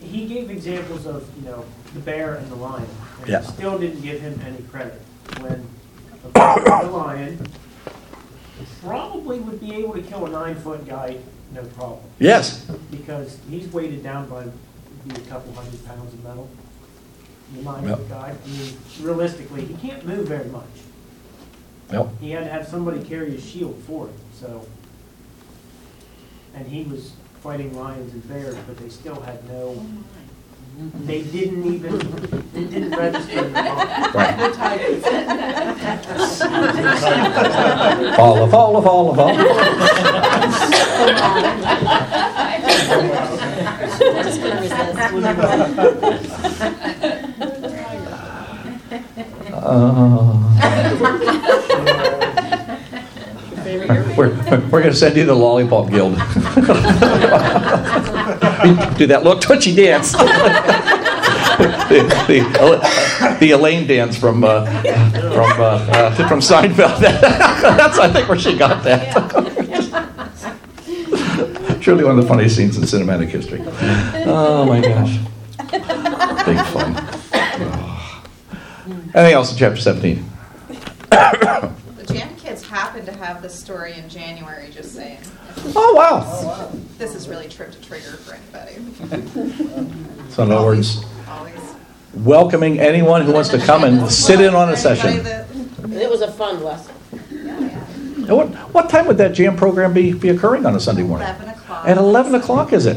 [0.00, 2.86] He gave examples of, you know, the bear and the lion.
[3.20, 3.40] And Yeah.
[3.40, 5.00] Still didn't give him any credit.
[5.40, 5.66] When
[6.22, 7.44] the lion
[8.80, 11.18] probably would be able to kill a nine-foot guy,
[11.52, 12.00] no problem.
[12.18, 12.64] Yes.
[12.90, 16.48] Because he's weighted down by a couple hundred pounds of metal.
[17.54, 18.08] The nine-foot Yep.
[18.08, 20.64] guy, I mean, realistically, he can't move very much.
[21.92, 22.08] Yep.
[22.20, 24.66] He had to have somebody carry his shield for him, so.
[26.54, 27.12] And he was
[27.42, 29.86] fighting lions and bears, but they still had no, oh,
[31.04, 31.98] they didn't even,
[32.54, 34.14] they didn't register in the mind.
[34.14, 34.38] Right.
[34.38, 35.02] No tigers.
[38.16, 39.36] Follow, follow, follow, follow.
[54.16, 54.28] We're
[54.70, 56.14] we're going to send you the Lollipop Guild.
[58.96, 60.12] Do that little twitchy dance.
[61.88, 67.00] the, the, the Elaine dance from uh, from uh, uh, from Seinfeld.
[67.00, 69.12] That's I think where she got that.
[71.80, 73.60] Truly one of the funniest scenes in cinematic history.
[74.26, 75.18] Oh my gosh,
[76.46, 76.94] big fun.
[79.22, 80.28] Anything else in chapter seventeen?
[81.10, 85.20] the Jam Kids happen to have this story in January, just saying.
[85.76, 86.72] Oh, wow.
[86.98, 88.82] This is really trip to trigger for anybody.
[90.30, 91.54] So in other words, Always.
[92.14, 95.24] welcoming anyone who wants to come and sit in on a session.
[95.24, 96.92] And it was a fun lesson.
[97.30, 101.28] And what, what time would that jam program be, be occurring on a Sunday morning?
[101.28, 101.86] 11 o'clock.
[101.86, 102.96] At 11 o'clock, is it?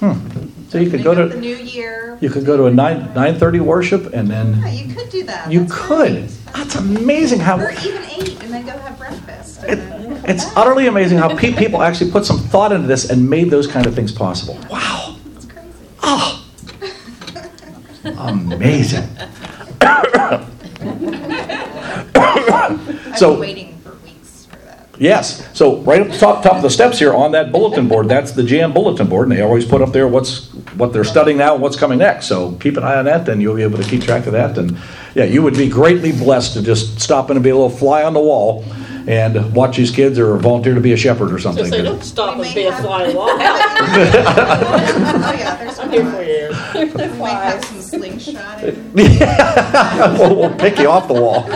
[0.00, 0.36] Hmm.
[0.68, 2.18] So you could go to the new year.
[2.20, 4.95] you could go to a 9, 9:30 worship and Yeah, then, you could do
[5.26, 5.50] that.
[5.52, 6.12] you That's could.
[6.12, 6.30] great.
[6.54, 9.62] That's amazing how, Or even eight, and then go have breakfast.
[9.62, 13.50] then- it's utterly amazing how pe- people actually put some thought into this and made
[13.50, 14.58] those kind of things possible.
[14.70, 15.16] Wow.
[15.34, 15.68] That's crazy.
[16.02, 16.42] Oh.
[18.18, 19.04] Amazing.
[22.14, 24.86] I've So- been waiting for weeks for that.
[24.98, 25.46] Yes.
[25.54, 28.32] So right up the top, top of the steps here on that bulletin board, that's
[28.32, 31.54] the jam bulletin board, and they always put up there what's what they're studying now,
[31.54, 32.26] and what's coming next.
[32.26, 34.58] So keep an eye on that, and you'll be able to keep track of that.
[34.58, 34.76] And
[35.14, 38.02] yeah, you would be greatly blessed to just stop in and be a little fly
[38.02, 38.64] on the wall
[39.06, 41.64] and watch these kids or volunteer to be a shepherd or something.
[41.64, 43.28] Just say, don't stop and be a fly on the wall.
[43.38, 43.40] oh
[45.38, 46.48] yeah, there's I'm here for you.
[46.94, 48.64] We might have some slingshot.
[48.64, 48.94] and-
[50.18, 51.46] we'll, we'll pick you off the wall.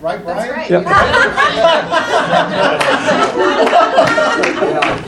[0.00, 0.50] Right, Brian?
[0.52, 0.72] right.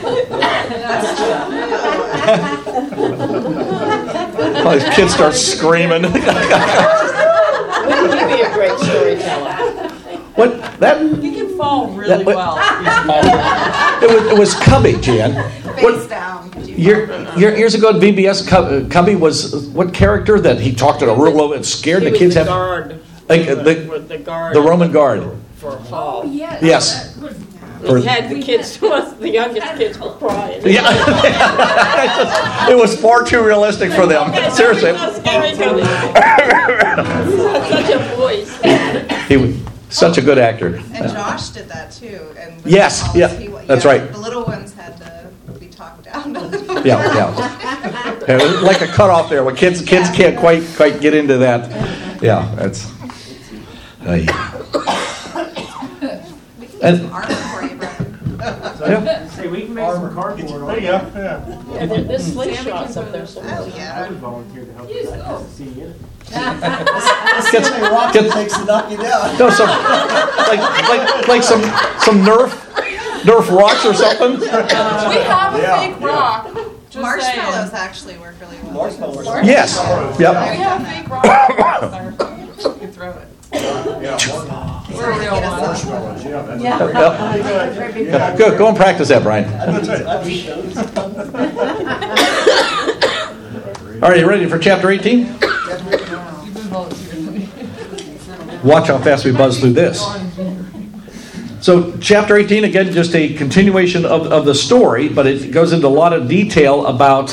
[4.71, 6.03] these kids start screaming.
[6.03, 9.51] Wouldn't you be a great storyteller?
[10.35, 11.01] what that?
[11.01, 12.57] You can fall really That- well.
[14.03, 15.33] It was, it was Cubby, Jan.
[15.83, 16.51] What, down.
[16.67, 21.09] Year, year, years ago at VBS, Cub- Cubby was what character that he talked at
[21.09, 22.99] a real low and scared He the was kids the have guard.
[23.29, 24.55] like uh, the, the guard.
[24.55, 25.37] the Roman guard.
[25.55, 26.25] For Paul.
[26.25, 26.61] Yes.
[26.63, 27.10] Yes.
[27.85, 30.61] For- He had the kids, the youngest kids were crying.
[30.65, 30.81] Yeah.
[32.69, 34.31] it was far too realistic for them.
[34.51, 35.83] Seriously, So scary, Cubby.
[37.71, 38.59] Such a voice.
[39.27, 39.55] he was
[39.89, 40.75] such a good actor.
[40.93, 42.19] And Josh did that too.
[42.37, 44.11] And Yes, yeah, policy, that's yeah, right.
[44.11, 46.33] The little ones had to be talked down.
[46.85, 48.25] Yeah, yeah.
[48.27, 49.43] Yeah, like a cutoff there.
[49.43, 51.69] When kids kids can't quite quite get into that.
[52.21, 52.85] Yeah, that's.
[54.05, 55.07] uh, yeah.
[56.81, 58.07] And Armor for you, brother.
[58.89, 59.27] Yeah.
[59.29, 60.67] Say, we can make some cardboard.
[60.67, 61.61] There you go, yeah.
[61.73, 64.03] Yeah, there- There's slingshots up there Oh, yeah.
[64.05, 65.93] I would volunteer to help with that, just to see you.
[66.31, 69.37] Let's get, rock get takes to knock you down.
[69.37, 71.61] no, some like like like some
[71.99, 72.49] some Nerf
[73.23, 74.39] Nerf rocks or something.
[74.39, 75.79] We have a Yeah.
[75.79, 76.47] fake rock.
[76.89, 78.73] Just Marshmallows actually work really well.
[78.73, 79.25] Marshmallows.
[79.45, 79.77] Yes.
[80.17, 80.35] We Yep.
[80.35, 82.27] have fake rock.
[82.61, 83.27] You can throw it.
[83.53, 84.17] Yeah.
[86.59, 88.37] Yep.
[88.37, 88.57] Good.
[88.57, 89.45] Go and practice that, Brian.
[94.01, 95.19] All right, you ready for chapter 18?
[95.19, 95.49] You've been
[96.69, 97.49] volunteering.
[98.63, 100.01] Watch how fast we buzz through this.
[101.61, 105.85] So, chapter 18, again, just a continuation of, of the story, but it goes into
[105.85, 107.29] a lot of detail about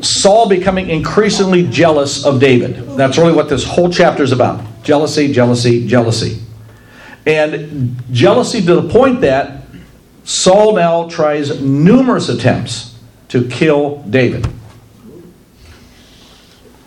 [0.00, 2.76] Saul becoming increasingly jealous of David.
[2.96, 6.40] That's really what this whole chapter is about jealousy, jealousy, jealousy.
[7.26, 9.62] And jealousy to the point that
[10.24, 12.96] Saul now tries numerous attempts
[13.28, 14.46] to kill David.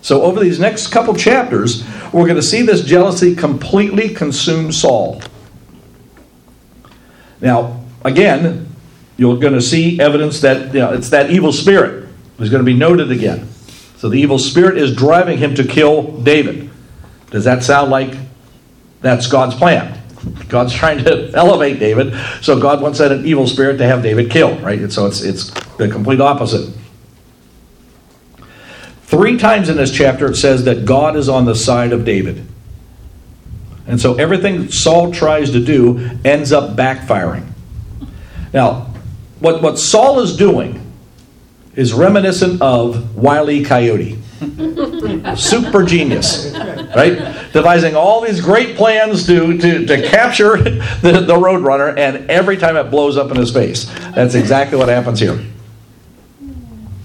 [0.01, 5.21] So, over these next couple chapters, we're going to see this jealousy completely consume Saul.
[7.41, 8.67] Now, again,
[9.17, 11.98] you're going to see evidence that you know, it's that evil spirit
[12.39, 13.47] is going to be noted again.
[13.97, 16.69] So, the evil spirit is driving him to kill David.
[17.31, 18.15] Does that sound like
[19.01, 19.99] that's God's plan?
[20.47, 24.31] God's trying to elevate David, so God wants that an evil spirit to have David
[24.31, 24.79] killed, right?
[24.79, 26.73] And so it's it's the complete opposite.
[29.03, 32.45] Three times in this chapter it says that God is on the side of David.
[33.87, 37.43] And so everything Saul tries to do ends up backfiring.
[38.53, 38.93] Now,
[39.39, 40.88] what, what Saul is doing
[41.79, 43.63] is reminiscent of Wile E.
[43.63, 44.17] Coyote.
[45.37, 46.53] Super genius,
[46.93, 47.51] right?
[47.53, 52.75] Devising all these great plans to, to, to capture the, the Roadrunner, and every time
[52.75, 53.85] it blows up in his face.
[54.13, 55.39] That's exactly what happens here.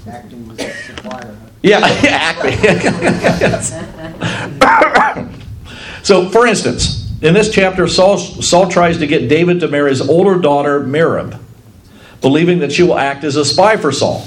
[0.09, 0.59] Acting was
[1.05, 1.37] a.
[1.63, 2.53] Yeah, acting.
[6.03, 10.01] so, for instance, in this chapter, Saul, Saul tries to get David to marry his
[10.01, 11.41] older daughter, Merab,
[12.21, 14.25] believing that she will act as a spy for Saul.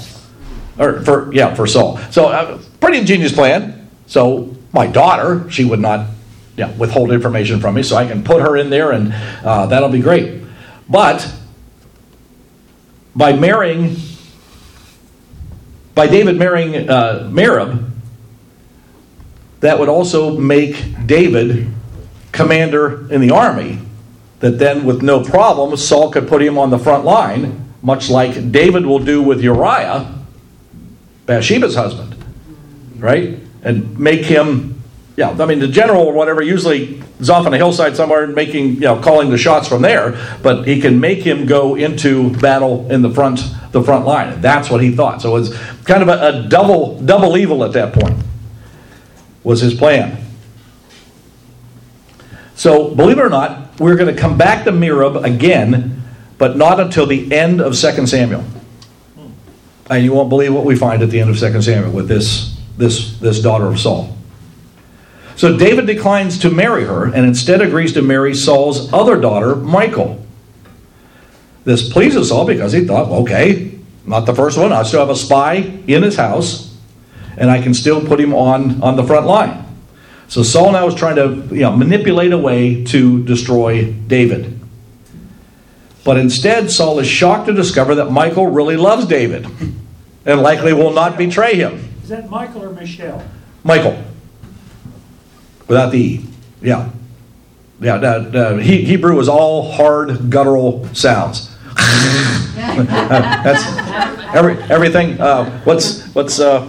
[0.78, 1.98] Or, for, yeah, for Saul.
[2.10, 3.88] So, uh, pretty ingenious plan.
[4.06, 6.08] So, my daughter, she would not
[6.56, 9.12] yeah, withhold information from me, so I can put her in there and
[9.44, 10.42] uh, that'll be great.
[10.88, 11.32] But,
[13.14, 13.96] by marrying
[15.98, 17.90] by David marrying uh, Merab,
[19.58, 21.66] that would also make David
[22.30, 23.80] commander in the army,
[24.38, 28.52] that then with no problem, Saul could put him on the front line, much like
[28.52, 30.17] David will do with Uriah,
[31.28, 32.16] Bathsheba's husband,
[32.96, 33.38] right?
[33.62, 34.82] And make him,
[35.14, 38.34] yeah, I mean, the general or whatever usually is off on a hillside somewhere and
[38.34, 42.30] making, you know, calling the shots from there, but he can make him go into
[42.38, 44.40] battle in the front, the front line.
[44.40, 45.20] That's what he thought.
[45.20, 48.18] So it was kind of a, a double, double evil at that point,
[49.44, 50.24] was his plan.
[52.54, 56.02] So, believe it or not, we're going to come back to Merab again,
[56.38, 58.44] but not until the end of 2 Samuel.
[59.90, 62.58] And you won't believe what we find at the end of 2 Samuel with this,
[62.76, 64.16] this, this daughter of Saul.
[65.36, 70.24] So David declines to marry her and instead agrees to marry Saul's other daughter, Michal.
[71.64, 74.72] This pleases Saul because he thought, okay, not the first one.
[74.72, 76.76] I still have a spy in his house,
[77.36, 79.64] and I can still put him on, on the front line.
[80.28, 84.58] So Saul now is trying to you know, manipulate a way to destroy David.
[86.04, 89.46] But instead, Saul is shocked to discover that Michal really loves David
[90.28, 91.88] and likely will not betray him.
[92.02, 93.26] Is that Michael or Michelle?
[93.64, 94.00] Michael.
[95.66, 96.24] Without the E.
[96.60, 96.90] Yeah.
[97.80, 101.56] Yeah, the, the he, Hebrew is all hard, guttural sounds.
[102.56, 103.64] That's
[104.34, 105.20] every, everything.
[105.20, 106.68] Uh, what's what's uh,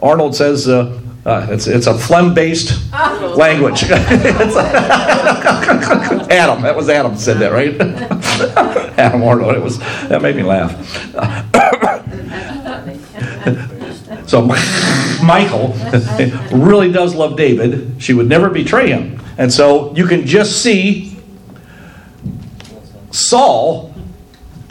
[0.00, 0.68] Arnold says?
[0.68, 2.92] Uh, uh, it's it's a phlegm-based
[3.36, 3.84] language.
[6.32, 7.80] Adam, that was Adam said that, right?
[8.98, 9.54] Adam Arnold.
[9.54, 11.11] It was that made me laugh.
[14.26, 14.42] So
[15.22, 15.74] Michael
[16.52, 17.96] really does love David.
[17.98, 21.12] She would never betray him, and so you can just see
[23.12, 23.94] Saul,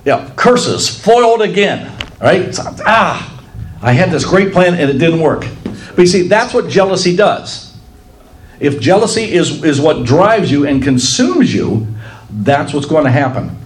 [0.04, 1.96] yeah, curses foiled again.
[2.20, 2.54] Right?
[2.54, 3.44] So, ah,
[3.82, 5.46] I had this great plan and it didn't work.
[5.64, 7.78] But you see, that's what jealousy does.
[8.60, 11.88] If jealousy is, is what drives you and consumes you,
[12.30, 13.58] that's what's going to happen.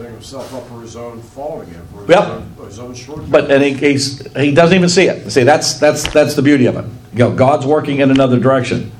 [0.00, 2.24] Setting himself up for his own fall again, for his, Yep.
[2.24, 3.30] own, his own shortcomings.
[3.30, 5.30] But and he, he's, he doesn't even see it.
[5.30, 6.86] See, that's that's that's the beauty of it.
[7.12, 8.92] You know, God's working in another direction.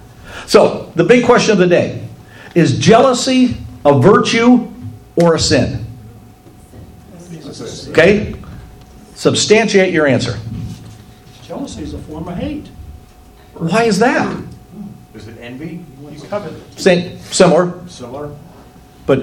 [0.47, 2.07] So the big question of the day
[2.55, 4.71] is: jealousy a virtue
[5.17, 5.87] or a sin?
[7.89, 8.35] Okay,
[9.15, 10.39] substantiate your answer.
[11.45, 12.67] Jealousy is a form of hate.
[13.55, 14.45] Why is that?
[15.15, 15.83] Is it envy?
[16.11, 16.53] You covet.
[16.79, 18.37] Same, similar, Similar?
[19.07, 19.21] but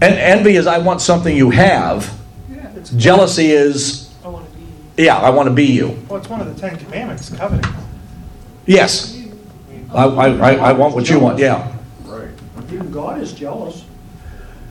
[0.00, 2.16] and envy is I want something you have.
[2.96, 5.98] Jealousy is i want to be yeah, I want to be you.
[6.08, 7.70] Well, it's one of the Ten Commandments, coveting.
[8.66, 9.20] Yes,
[9.92, 11.38] I, I, I I want what you want.
[11.38, 11.74] Yeah.
[12.04, 12.30] Right.
[12.72, 13.84] Even God is jealous.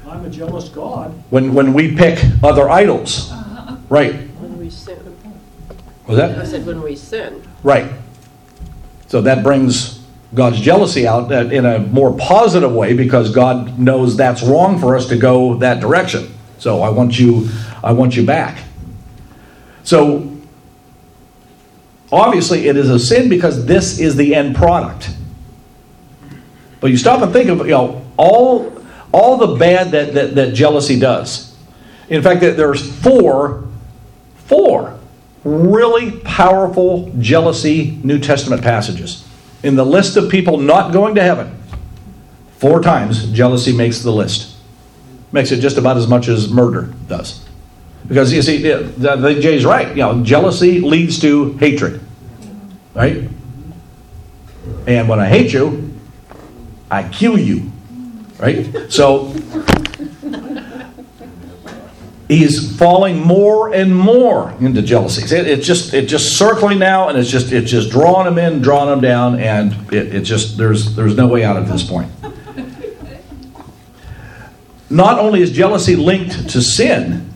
[0.07, 1.11] I'm a jealous God.
[1.29, 3.77] When when we pick other idols, uh-huh.
[3.89, 4.13] right?
[4.39, 4.97] When we sin.
[6.07, 6.37] Was that?
[6.39, 7.43] I said when we sin.
[7.63, 7.91] right?
[9.07, 9.96] So that brings
[10.33, 14.95] God's jealousy out uh, in a more positive way because God knows that's wrong for
[14.95, 16.33] us to go that direction.
[16.57, 17.49] So I want you,
[17.83, 18.63] I want you back.
[19.83, 20.37] So
[22.11, 25.09] obviously it is a sin because this is the end product.
[26.79, 28.73] But you stop and think of you know all
[29.11, 31.55] all the bad that that, that jealousy does.
[32.09, 33.67] In fact, there's four
[34.45, 34.97] four
[35.43, 39.26] really powerful jealousy New Testament passages.
[39.63, 41.57] In the list of people not going to heaven,
[42.57, 44.55] four times jealousy makes the list.
[45.31, 47.45] Makes it just about as much as murder does.
[48.07, 49.89] Because you see, I think Jay's right.
[49.89, 51.99] You know, jealousy leads to hatred.
[52.93, 53.29] Right?
[54.87, 55.93] And when I hate you,
[56.89, 57.71] I kill you.
[58.39, 58.89] Right?
[58.89, 59.33] So
[62.27, 65.31] he's falling more and more into jealousies.
[65.31, 68.61] It, it's just it's just circling now, and it's just it's just drawing him in,
[68.61, 72.11] drawing him down, and it, it just there's there's no way out at this point.
[74.89, 77.33] Not only is jealousy linked to sin,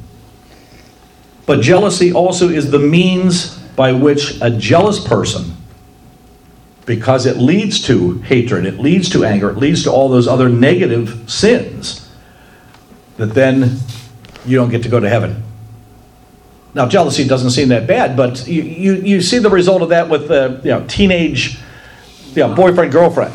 [1.45, 5.57] but jealousy also is the means by which a jealous person,
[6.85, 10.47] because it leads to hatred, it leads to anger, it leads to all those other
[10.47, 12.09] negative sins,
[13.17, 13.79] that then
[14.45, 15.43] you don't get to go to heaven.
[16.73, 20.09] Now, jealousy doesn't seem that bad, but you, you, you see the result of that
[20.09, 21.59] with uh, you know, teenage
[22.33, 23.33] you know, boyfriend, girlfriend.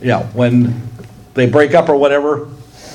[0.00, 0.82] You know, when
[1.32, 2.48] they break up or whatever.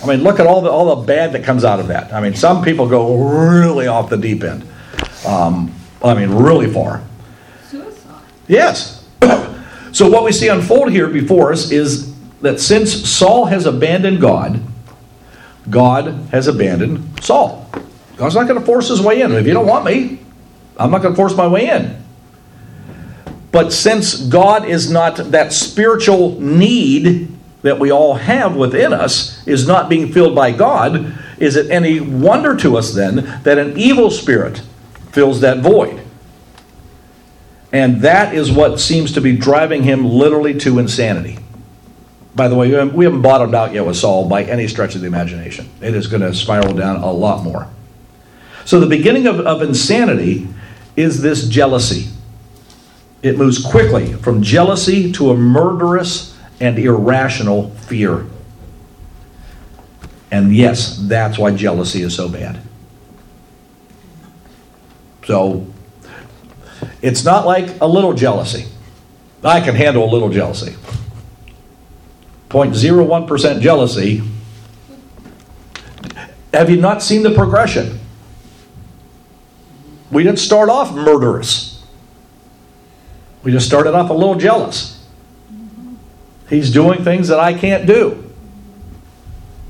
[0.04, 2.14] I mean, look at all the, all the bad that comes out of that.
[2.14, 4.66] I mean, some people go really off the deep end.
[5.26, 7.04] Um, I mean, really far.
[7.68, 8.24] Suicide.
[8.48, 9.06] Yes.
[9.92, 14.62] so what we see unfold here before us is that since Saul has abandoned God,
[15.70, 17.70] God has abandoned Saul.
[18.18, 19.32] God's not going to force his way in.
[19.32, 20.20] If you don't want me,
[20.78, 22.04] I'm not going to force my way in.
[23.52, 29.68] But since God is not that spiritual need that we all have within us, is
[29.68, 34.12] not being filled by God, is it any wonder to us then that an evil
[34.12, 34.62] spirit
[35.12, 36.02] fills that void?
[37.72, 41.40] And that is what seems to be driving him literally to insanity.
[42.40, 45.08] By the way, we haven't bottomed out yet with Saul by any stretch of the
[45.08, 45.70] imagination.
[45.82, 47.68] It is going to spiral down a lot more.
[48.64, 50.48] So, the beginning of, of insanity
[50.96, 52.08] is this jealousy.
[53.22, 58.26] It moves quickly from jealousy to a murderous and irrational fear.
[60.32, 62.62] And yes, that's why jealousy is so bad.
[65.26, 65.68] So,
[67.02, 68.66] it's not like a little jealousy.
[69.44, 70.78] I can handle a little jealousy.
[72.50, 74.24] 0.01% jealousy.
[76.54, 78.00] Have you not seen the progression?
[80.12, 81.86] We didn't start off murderous.
[83.44, 85.06] We just started off a little jealous.
[86.50, 88.24] He's doing things that I can't do.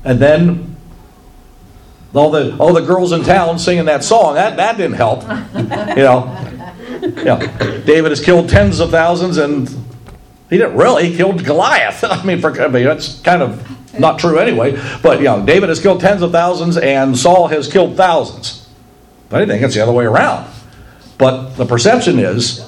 [0.02, 0.76] And then
[2.14, 5.22] all the all the girls in town singing that song, that, that didn't help.
[5.90, 6.46] You know.
[7.24, 7.80] Yeah.
[7.84, 9.68] David has killed tens of thousands and
[10.50, 11.08] he didn't really.
[11.08, 12.04] He killed Goliath.
[12.04, 14.78] I mean, for, I mean, that's kind of not true anyway.
[15.02, 18.68] But you know, David has killed tens of thousands, and Saul has killed thousands.
[19.28, 20.52] But I think it's the other way around.
[21.16, 22.66] But the perception is,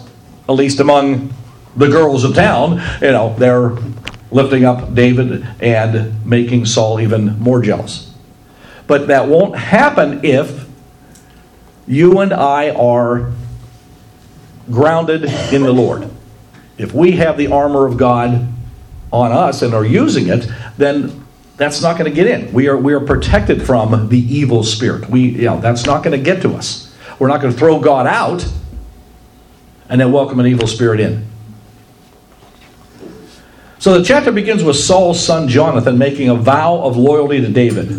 [0.48, 1.34] at least among
[1.76, 3.76] the girls of town, you know, they're
[4.30, 8.14] lifting up David and making Saul even more jealous.
[8.86, 10.66] But that won't happen if
[11.86, 13.32] you and I are
[14.70, 16.11] grounded in the Lord.
[16.78, 18.48] If we have the armor of God
[19.12, 20.48] on us and are using it,
[20.78, 21.24] then
[21.56, 22.52] that's not going to get in.
[22.52, 25.08] We are, we are protected from the evil spirit.
[25.08, 26.94] We, you know, that's not going to get to us.
[27.18, 28.46] We're not going to throw God out
[29.88, 31.26] and then welcome an evil spirit in.
[33.78, 37.90] So the chapter begins with Saul's son Jonathan making a vow of loyalty to David.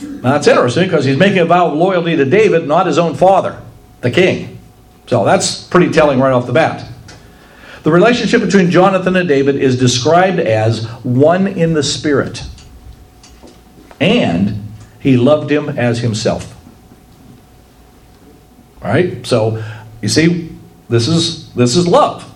[0.00, 3.14] Now that's interesting because he's making a vow of loyalty to David, not his own
[3.14, 3.60] father,
[4.00, 4.58] the king.
[5.06, 6.90] So that's pretty telling right off the bat.
[7.82, 12.44] The relationship between Jonathan and David is described as one in the spirit.
[14.00, 16.54] And he loved him as himself.
[18.82, 19.24] All right?
[19.26, 19.62] So,
[20.02, 20.56] you see,
[20.88, 22.32] this is this is love.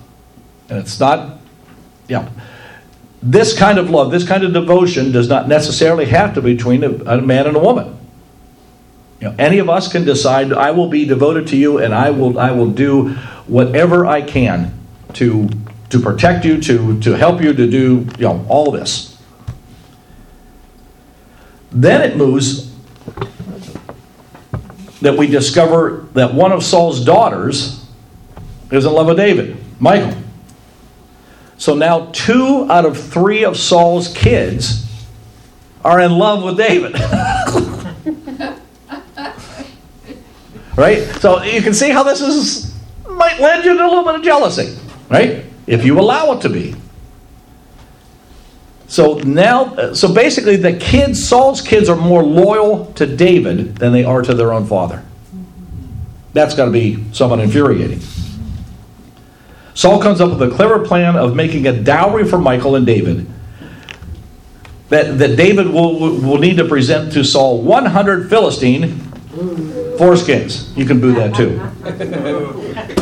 [0.69, 1.39] And it's not
[2.09, 2.29] yeah.
[3.23, 6.83] This kind of love, this kind of devotion does not necessarily have to be between
[6.83, 7.97] a, a man and a woman.
[9.21, 12.11] You know, any of us can decide I will be devoted to you and I
[12.11, 13.11] will I will do
[13.47, 14.82] whatever I can
[15.15, 15.49] to
[15.91, 19.19] to protect you, to to help you to do you know all this.
[21.71, 22.73] Then it moves
[25.01, 27.85] that we discover that one of Saul's daughters
[28.71, 30.17] is in love with David, Michael.
[31.59, 34.87] So now two out of three of Saul's kids
[35.85, 36.95] are in love with David.
[40.77, 41.03] right?
[41.21, 42.73] So you can see how this is
[43.09, 44.77] might lend you to a little bit of jealousy,
[45.13, 45.45] right?
[45.67, 46.75] If you allow it to be.
[48.89, 53.93] So now, uh, so basically, the kids, Saul's kids, are more loyal to David than
[53.93, 55.05] they are to their own father.
[56.33, 58.01] That's got to be somewhat infuriating.
[59.75, 63.27] Saul comes up with a clever plan of making a dowry for Michael and David.
[64.89, 68.91] That, that David will, will need to present to Saul 100 Philistine
[69.97, 70.77] foreskins.
[70.77, 71.59] You can boo that too.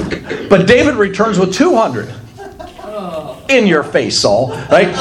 [0.49, 2.12] But David returns with 200
[3.51, 4.51] in your face, Saul.
[4.70, 4.95] Right?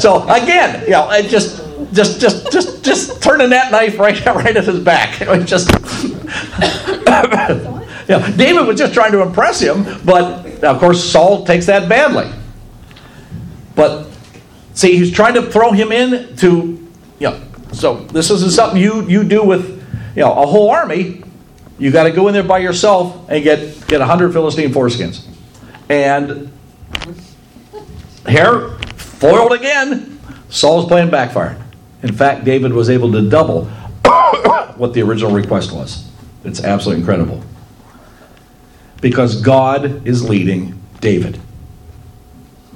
[0.00, 1.62] So again, you know, just
[1.92, 5.20] just just just just turning that knife right right at his back.
[5.26, 5.70] It was just
[8.08, 12.30] yeah, David was just trying to impress him, but of course Saul takes that badly.
[13.74, 14.08] But
[14.74, 17.40] see, he's trying to throw him in to you know,
[17.72, 19.82] so this isn't something you you do with
[20.14, 21.24] you know a whole army.
[21.78, 25.26] You got to go in there by yourself and get get hundred Philistine foreskins,
[25.88, 26.52] and
[28.28, 30.20] here, foiled again.
[30.48, 31.58] Saul's plan backfired.
[32.02, 33.64] In fact, David was able to double
[34.76, 36.08] what the original request was.
[36.44, 37.42] It's absolutely incredible.
[39.00, 41.40] Because God is leading David.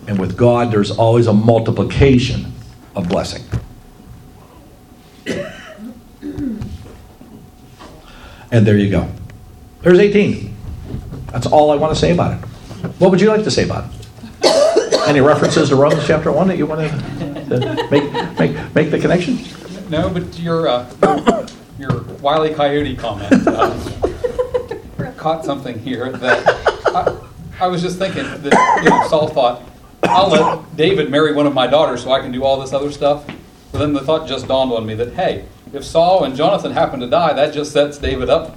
[0.06, 2.52] And with God, there's always a multiplication
[2.94, 3.42] of blessing.
[8.50, 9.08] And there you go.
[9.82, 10.54] There's 18.
[11.32, 12.44] That's all I want to say about it.
[12.98, 13.84] What would you like to say about
[14.42, 15.02] it?
[15.08, 19.38] Any references to Romans chapter 1 that you want to make, make, make the connection?
[19.88, 21.48] No, but your uh,
[21.78, 27.20] your wily coyote comment uh, caught something here that
[27.60, 29.62] I was just thinking that you know, Saul thought,
[30.04, 32.90] I'll let David marry one of my daughters so I can do all this other
[32.90, 33.26] stuff.
[33.72, 37.00] But then the thought just dawned on me that, hey, if Saul and Jonathan happen
[37.00, 38.56] to die, that just sets David up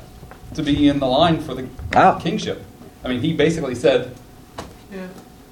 [0.56, 2.20] to be in the line for the Ah.
[2.20, 2.64] kingship.
[3.04, 4.16] I mean, he basically said,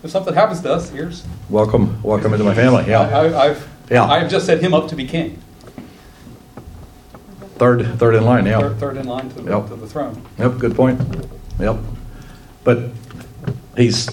[0.03, 1.23] if something happens to us, here's.
[1.49, 2.85] Welcome, welcome into my family.
[2.87, 4.05] Yeah, I, I've, Yeah.
[4.05, 5.37] I've just set him up to be king.
[7.57, 8.45] third, third in line.
[8.45, 8.59] Yeah.
[8.61, 9.67] Third, third in line to, Yep.
[9.69, 10.21] to the throne.
[10.39, 10.99] Yep, good point.
[11.59, 11.77] Yep.
[12.63, 12.89] But
[13.77, 14.09] he's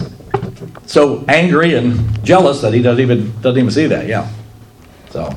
[0.85, 4.05] so angry and jealous that he doesn't even doesn't even see that.
[4.07, 4.27] Yeah.
[5.11, 5.29] So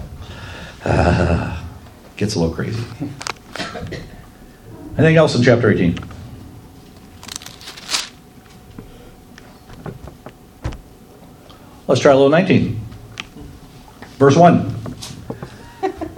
[0.85, 1.62] uh,
[2.17, 2.83] gets a little crazy.
[4.99, 5.99] Anything else in chapter 18?
[11.87, 12.81] Let's try a little 19.
[14.17, 14.73] Verse 1.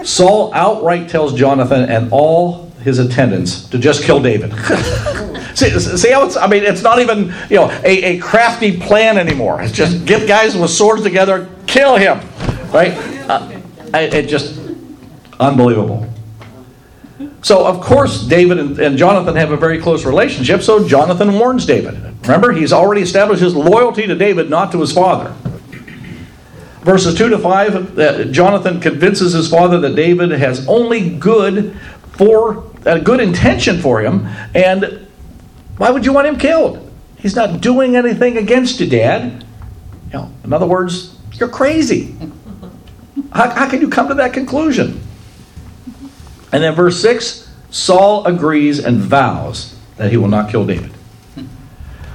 [0.05, 4.53] Saul outright tells Jonathan and all his attendants to just kill David.
[5.55, 9.17] see, see how it's, I mean, it's not even, you know, a, a crafty plan
[9.17, 9.63] anymore.
[9.63, 12.21] It's just get guys with swords together, kill him,
[12.71, 12.93] right?
[13.29, 13.61] Uh,
[13.95, 14.61] it, it just,
[15.41, 16.09] unbelievable.
[17.43, 21.67] So, of course, David and, and Jonathan have a very close relationship, so Jonathan warns
[21.67, 21.95] David.
[22.23, 25.35] Remember, he's already established his loyalty to David, not to his father.
[26.81, 31.77] Verses 2 to 5, uh, Jonathan convinces his father that David has only good
[32.13, 35.07] for a good intention for him, and
[35.79, 36.81] why would you want him killed?
[37.19, 39.45] He's not doing anything against you, Dad.
[40.09, 42.15] You know, in other words, you're crazy.
[43.33, 45.01] How, how can you come to that conclusion?
[46.55, 50.93] And then verse 6 Saul agrees and vows that he will not kill David.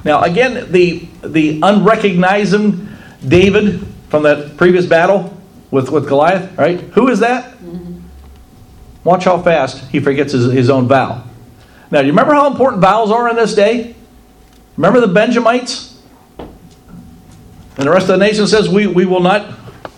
[0.02, 2.88] Now, again, the, the unrecognizing
[3.26, 5.36] David from that previous battle
[5.70, 6.80] with, with Goliath, right?
[6.80, 7.52] Who is that?
[7.58, 8.00] Mm-hmm.
[9.04, 11.22] Watch how fast he forgets his, his own vow.
[11.90, 13.94] Now, do you remember how important vows are in this day?
[14.78, 16.00] Remember the Benjamites?
[16.38, 19.54] And the rest of the nation says, we, we, will not,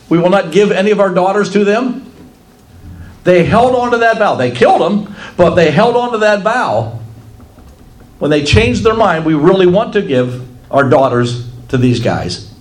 [0.08, 2.01] we will not give any of our daughters to them.
[3.24, 4.34] They held on to that vow.
[4.34, 6.98] They killed them, but they held on to that vow.
[8.18, 12.52] When they changed their mind, we really want to give our daughters to these guys.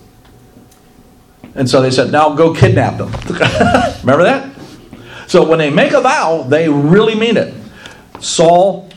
[1.54, 3.10] And so they said, now go kidnap them.
[4.00, 4.50] Remember that?
[5.26, 7.54] So when they make a vow, they really mean it.
[8.20, 8.90] Saul,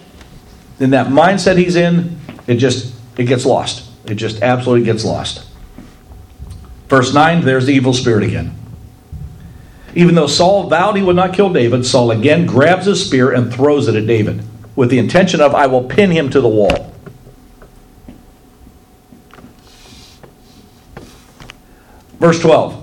[0.80, 3.90] in that mindset he's in, it just it gets lost.
[4.06, 5.48] It just absolutely gets lost.
[6.88, 8.56] Verse 9, there's the evil spirit again.
[9.96, 13.52] Even though Saul vowed he would not kill David, Saul again grabs his spear and
[13.52, 14.44] throws it at David
[14.76, 16.94] with the intention of, I will pin him to the wall.
[22.20, 22.82] Verse 12.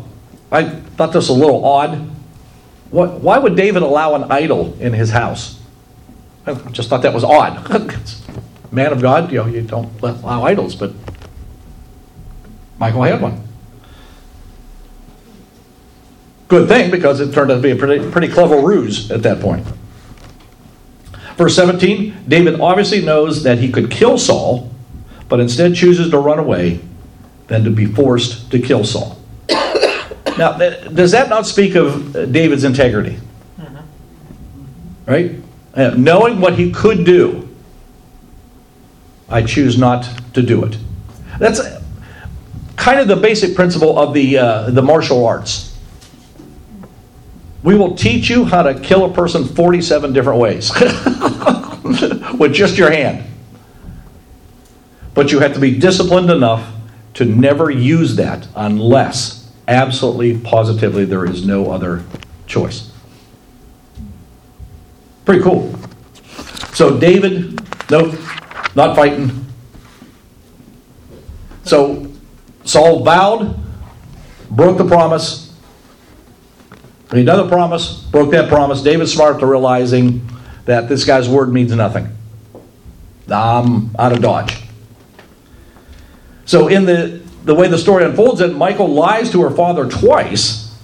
[0.50, 2.10] I thought this a little odd.
[2.90, 5.60] What, why would David allow an idol in his house?
[6.46, 7.68] I just thought that was odd.
[8.72, 10.92] Man of God, you know, you don't allow idols, but
[12.78, 13.42] Michael had one.
[16.52, 19.40] Good thing because it turned out to be a pretty, pretty clever ruse at that
[19.40, 19.66] point.
[21.38, 24.70] Verse 17 David obviously knows that he could kill Saul,
[25.30, 26.80] but instead chooses to run away
[27.46, 29.18] than to be forced to kill Saul.
[30.36, 33.18] Now, does that not speak of uh, David's integrity?
[35.06, 35.36] Right?
[35.72, 37.48] Uh, knowing what he could do,
[39.30, 40.76] I choose not to do it.
[41.38, 41.82] That's uh,
[42.76, 45.71] kind of the basic principle of the, uh, the martial arts.
[47.62, 50.72] We will teach you how to kill a person 47 different ways
[52.38, 53.24] with just your hand.
[55.14, 56.72] But you have to be disciplined enough
[57.14, 62.02] to never use that unless absolutely positively there is no other
[62.46, 62.90] choice.
[65.24, 65.74] Pretty cool.
[66.72, 67.60] So David,
[67.90, 68.18] nope,
[68.74, 69.46] not fighting.
[71.64, 72.10] So
[72.64, 73.56] Saul vowed,
[74.50, 75.51] broke the promise.
[77.12, 78.82] Another promise, broke that promise.
[78.82, 80.26] David's smart to realizing
[80.64, 82.08] that this guy's word means nothing.
[83.30, 84.62] I'm out of Dodge.
[86.46, 90.74] So in the the way the story unfolds, that Michael lies to her father twice,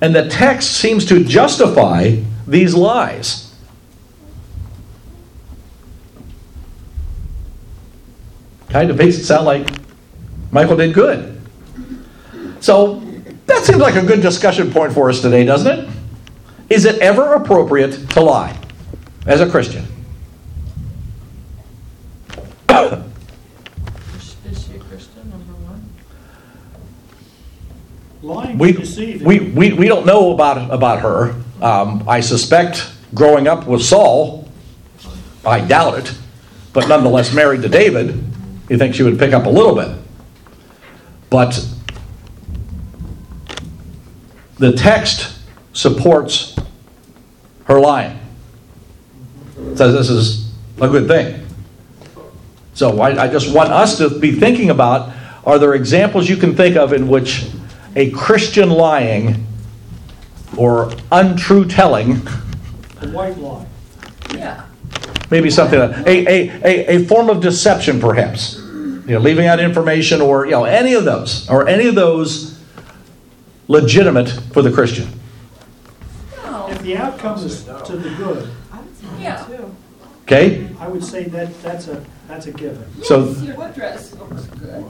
[0.00, 2.16] and the text seems to justify
[2.46, 3.52] these lies.
[8.68, 9.68] Kind of makes it sound like
[10.52, 11.40] Michael did good.
[12.60, 13.02] So
[13.48, 15.88] that seems like a good discussion point for us today, doesn't it?
[16.70, 18.56] Is it ever appropriate to lie
[19.26, 19.84] as a Christian?
[22.68, 25.88] Is she a Christian, number one?
[28.22, 28.72] Lying we,
[29.24, 31.34] we, we, we don't know about, about her.
[31.62, 34.48] Um, I suspect growing up with Saul,
[35.44, 36.14] I doubt it,
[36.72, 38.24] but nonetheless married to David,
[38.68, 39.96] You think she would pick up a little bit.
[41.30, 41.66] But
[44.58, 45.38] the text
[45.72, 46.56] supports
[47.64, 48.18] her lying.
[49.74, 51.46] Says this is a good thing.
[52.74, 55.12] So I, I just want us to be thinking about
[55.44, 57.46] are there examples you can think of in which
[57.96, 59.46] a Christian lying
[60.56, 62.16] or untrue telling,
[63.00, 63.66] A white lie.
[64.34, 64.64] Yeah.
[65.30, 70.20] maybe something, a, a, a, a form of deception perhaps, you know, leaving out information
[70.20, 72.57] or, you know, any of those, or any of those
[73.68, 75.08] legitimate for the Christian?
[76.70, 78.50] If the outcome is to the good,
[79.18, 79.46] Yeah.
[80.22, 80.68] Okay?
[80.78, 82.84] I would say that, that's a, that's a given.
[83.02, 84.84] So- Yes, your dress looks good.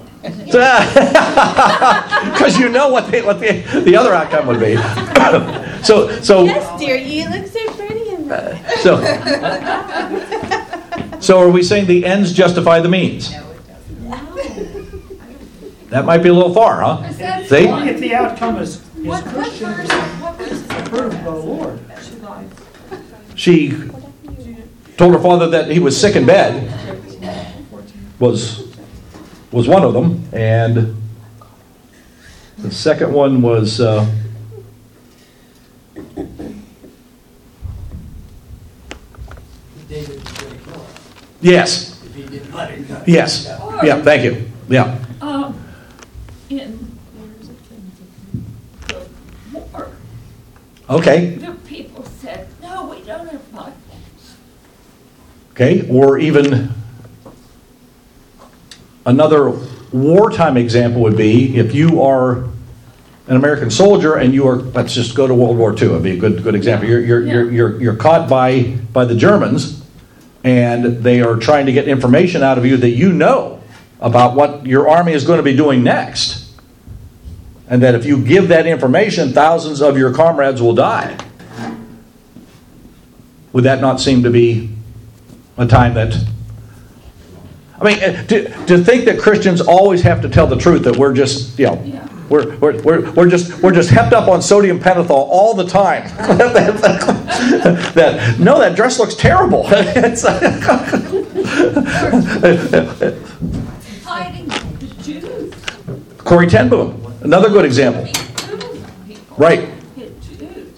[2.32, 4.76] Because you know what, the, what the, the other outcome would be.
[5.84, 8.78] so, so, Yes, dear, you look so pretty in that.
[8.80, 8.98] so,
[11.20, 13.32] so are we saying the ends justify the means?
[15.88, 17.12] That might be a little far, huh?
[17.44, 17.66] See?
[17.66, 20.86] If the outcome is, is What, what Christian, verse, what verse is that?
[20.86, 21.80] approved by the Lord.
[23.34, 23.70] She
[24.96, 26.74] told her father that he was sick in bed,
[28.18, 28.68] was,
[29.50, 30.94] was one of them, and
[32.58, 34.04] the second one was, uh,
[39.88, 40.86] David was going to kill her
[41.40, 43.02] yes, if he didn't let him go.
[43.06, 43.46] yes,
[43.82, 44.98] yeah, thank you, yeah.
[45.20, 45.58] Um,
[46.50, 46.78] in
[48.88, 49.06] the
[49.52, 49.90] war,
[50.90, 53.74] Okay, the people said, no, we don't have money.
[55.52, 56.70] okay, or even
[59.04, 59.50] another
[59.92, 62.44] wartime example would be if you are
[63.26, 66.12] an American soldier and you are, let's just go to World War II, it'd be
[66.12, 66.88] a good, good example.
[66.88, 69.84] You're, you're, you're, you're, you're caught by, by the Germans
[70.44, 73.62] and they are trying to get information out of you that you know
[74.00, 76.37] about what your army is going to be doing next.
[77.70, 81.16] And that if you give that information, thousands of your comrades will die.
[83.52, 84.70] Would that not seem to be
[85.56, 86.14] a time that
[87.80, 90.96] I mean, uh, to, to think that Christians always have to tell the truth, that
[90.96, 92.04] we're just, you know, Yeah.
[92.28, 96.02] we're, we're, we're, we're just we're just hepped up on sodium pentothal all the time.
[97.94, 99.64] that no, that dress looks terrible.
[99.72, 100.24] It's-
[104.04, 105.54] Hiding the Jews.
[106.18, 108.06] Corrie Ten Boom, another good example.
[109.36, 109.68] Right.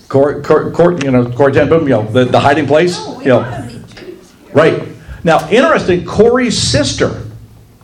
[0.08, 2.98] Corrie, Corrie, Corrie you know, Corrie Ten Boom, you know, the, the hiding place.
[3.20, 4.52] You know, have any Jews here.
[4.52, 4.88] right.
[5.22, 7.08] Now, interesting, Corrie's sister,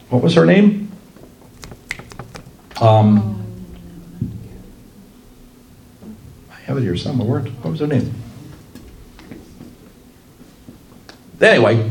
[0.08, 0.90] what was her name?
[2.80, 3.44] Um,
[6.50, 7.28] I have it here somewhere.
[7.42, 8.12] Where- What was her name?
[11.40, 11.90] Anyway,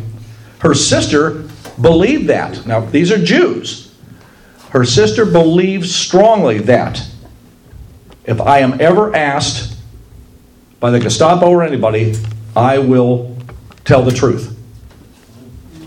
[0.59, 1.43] her sister
[1.79, 2.65] believed that.
[2.65, 3.84] Now, these are Jews.
[4.75, 7.01] Her sister believes strongly that
[8.25, 9.73] if I am ever asked
[10.81, 12.17] by the Gestapo or anybody,
[12.57, 13.37] I will
[13.85, 14.53] tell the truth.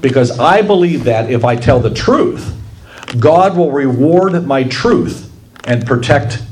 [0.01, 2.57] Because I believe that if I tell the truth,
[3.19, 5.31] God will reward my truth
[5.65, 6.43] and protect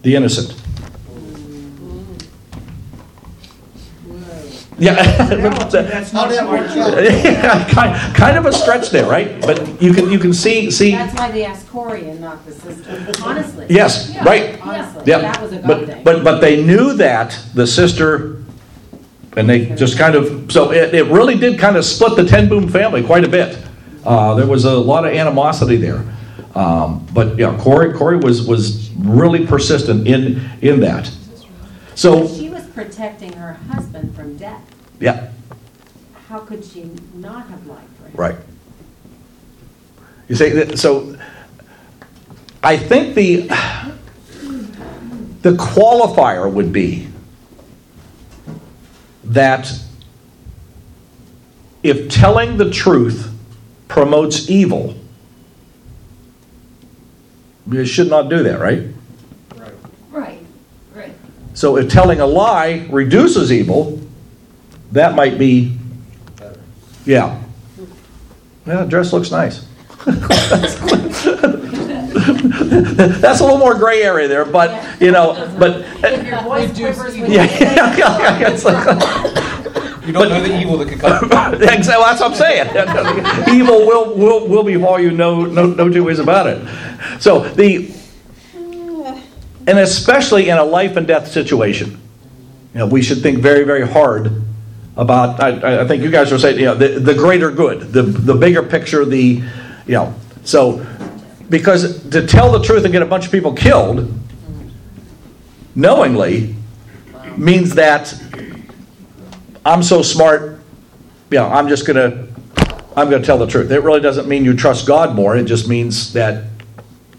[0.00, 0.57] the innocent.
[4.78, 4.94] Yeah.
[5.70, 7.74] That's not quite true.
[7.74, 9.40] kind, kind of a stretch there, right?
[9.40, 12.52] But you can you can see see That's why they asked Corrie and not the
[12.52, 13.66] sister, honestly.
[13.68, 14.24] yes, Yeah.
[14.24, 14.60] right.
[14.62, 15.20] Honestly, Yep.
[15.22, 16.04] that was a God But thing.
[16.04, 18.36] but but they knew that the sister
[19.36, 22.48] and they just kind of so it, it really did kind of split the Ten
[22.48, 23.58] Boom family quite a bit.
[24.04, 26.02] Uh, there was a lot of animosity there.
[26.54, 31.10] Um, but yeah, Corrie Corrie was was really persistent in in that.
[31.94, 34.62] So She was protecting her husband from death.
[35.00, 35.30] Yeah,
[36.28, 38.12] How could she not have lied for him?
[38.14, 38.36] Right.
[40.28, 41.16] You say that, so.
[42.62, 43.42] I think the
[45.42, 47.08] the qualifier would be
[49.24, 49.72] that
[51.82, 53.32] if telling the truth
[53.86, 54.96] promotes evil,
[57.70, 58.82] you should not do that, right?
[60.10, 60.42] Right,
[60.94, 61.12] right.
[61.54, 63.97] So if telling a lie reduces evil,
[64.92, 65.76] that might be,
[67.04, 67.42] yeah.
[68.66, 69.66] Yeah, dress looks nice.
[72.08, 77.16] That's a little more gray area there, but, you know, but, If your voice quivers
[77.16, 81.00] when yeah, say yeah, yeah, yeah, it's like- You don't know the evil that could
[81.00, 81.24] come.
[81.62, 82.68] Exactly, that's what I'm saying.
[83.60, 86.66] Evil will, will, will befall you, no, no, no two ways about it.
[87.20, 87.90] So the,
[89.66, 92.00] and especially in a life and death situation,
[92.72, 94.42] you know, we should think very, very hard
[94.98, 95.40] about.
[95.40, 98.34] I, I think you guys are saying, you know, the, the greater good, the the
[98.34, 99.42] bigger picture, the,
[99.86, 100.84] You know, so
[101.48, 104.12] because to tell the truth and get a bunch of people killed
[105.74, 106.54] knowingly
[107.36, 108.12] means that
[109.64, 110.60] I'm so smart,
[111.30, 112.26] you know, I'm just gonna
[112.96, 113.70] I'm gonna tell the truth.
[113.70, 115.36] It really doesn't mean you trust God more.
[115.36, 116.44] It just means that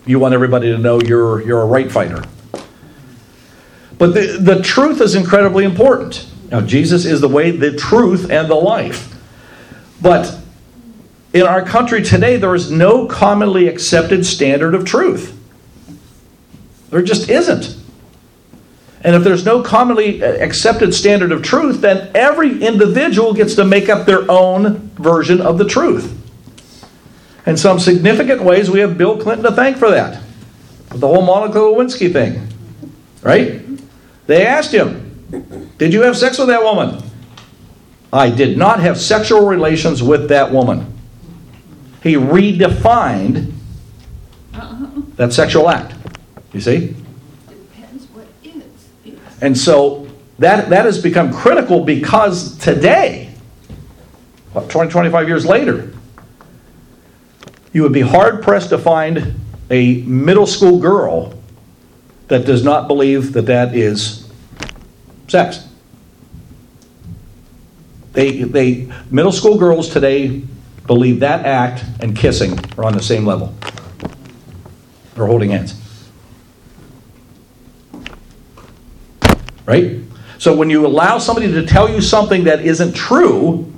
[0.05, 2.23] you want everybody to know you're you're a right fighter.
[3.97, 6.25] But the, the truth is incredibly important.
[6.51, 9.15] Now, Jesus is the way, the truth, and the life.
[10.01, 10.35] But
[11.33, 15.35] in our country today, there is no commonly accepted standard of truth.
[16.89, 17.77] There just isn't.
[19.01, 23.63] And if there's no commonly uh, accepted standard of truth, then every individual gets to
[23.63, 26.15] make up their own version of the truth.
[27.45, 30.21] In some significant ways, we have Bill Clinton to thank for that.
[30.89, 32.47] The whole Monica Lewinsky thing.
[33.21, 33.61] Right?
[34.27, 35.08] They asked him,
[35.77, 37.03] Did you have sex with that woman?
[38.11, 40.93] I did not have sexual relations with that woman.
[42.01, 43.53] He redefined
[45.15, 45.93] that sexual act.
[46.53, 46.95] You see?
[47.47, 48.63] Depends what is.
[49.41, 50.07] And so
[50.39, 53.29] that, that has become critical because today,
[54.53, 55.93] what, 20, 25 years later,
[57.73, 59.35] you would be hard pressed to find
[59.69, 61.37] a middle school girl
[62.29, 64.18] that does not believe that that is
[65.29, 65.67] sex.
[68.13, 70.41] They, they, middle school girls today
[70.87, 73.53] believe that act and kissing are on the same level.
[75.15, 75.75] Or holding hands.
[79.65, 79.99] Right?
[80.39, 83.71] So when you allow somebody to tell you something that isn't true,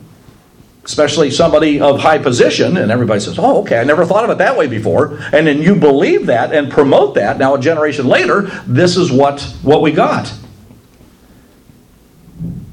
[0.86, 4.38] especially somebody of high position, and everybody says, Oh, okay, I never thought of it
[4.38, 8.43] that way before, and then you believe that and promote that, now a generation later,
[8.66, 10.32] this is what, what we got.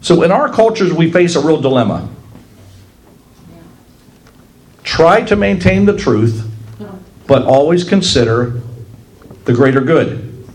[0.08, 2.08] So in our cultures, we face a real dilemma.
[4.82, 6.50] Try to maintain the truth,
[7.26, 8.62] but always consider
[9.44, 10.46] the greater good.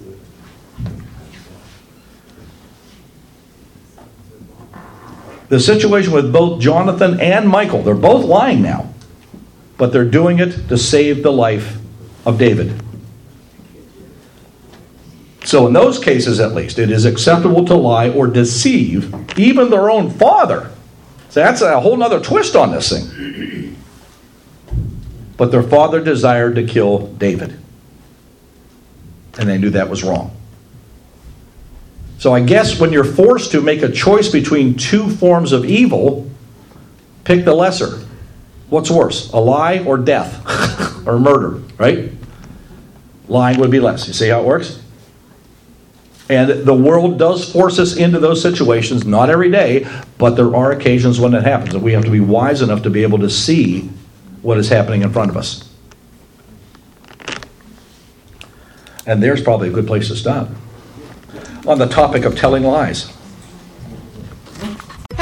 [5.50, 8.92] The situation with both Jonathan and Michael, they're both lying now,
[9.78, 11.78] but they're doing it to save the life
[12.26, 12.83] of David.
[15.54, 19.92] So, in those cases at least, it is acceptable to lie or deceive even their
[19.92, 20.72] own father.
[21.30, 23.78] So, that's a whole other twist on this thing.
[25.38, 27.56] But their father desired to kill David,
[29.38, 30.36] and they knew that was wrong.
[32.18, 36.32] So, I guess when you're forced to make a choice between two forms of evil,
[37.26, 38.04] pick the lesser.
[38.72, 42.12] What's worse, a lie or death or murder, right?
[43.28, 44.08] Lying would be less.
[44.08, 44.80] You see how it works?
[46.34, 50.72] And the world does force us into those situations, not every day, but there are
[50.72, 51.76] occasions when it happens.
[51.76, 53.82] And we have to be wise enough to be able to see
[54.42, 55.70] what is happening in front of us.
[59.06, 60.50] And there's probably a good place to stop.
[61.68, 63.13] On the topic of telling lies.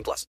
[0.00, 0.26] 18 plus.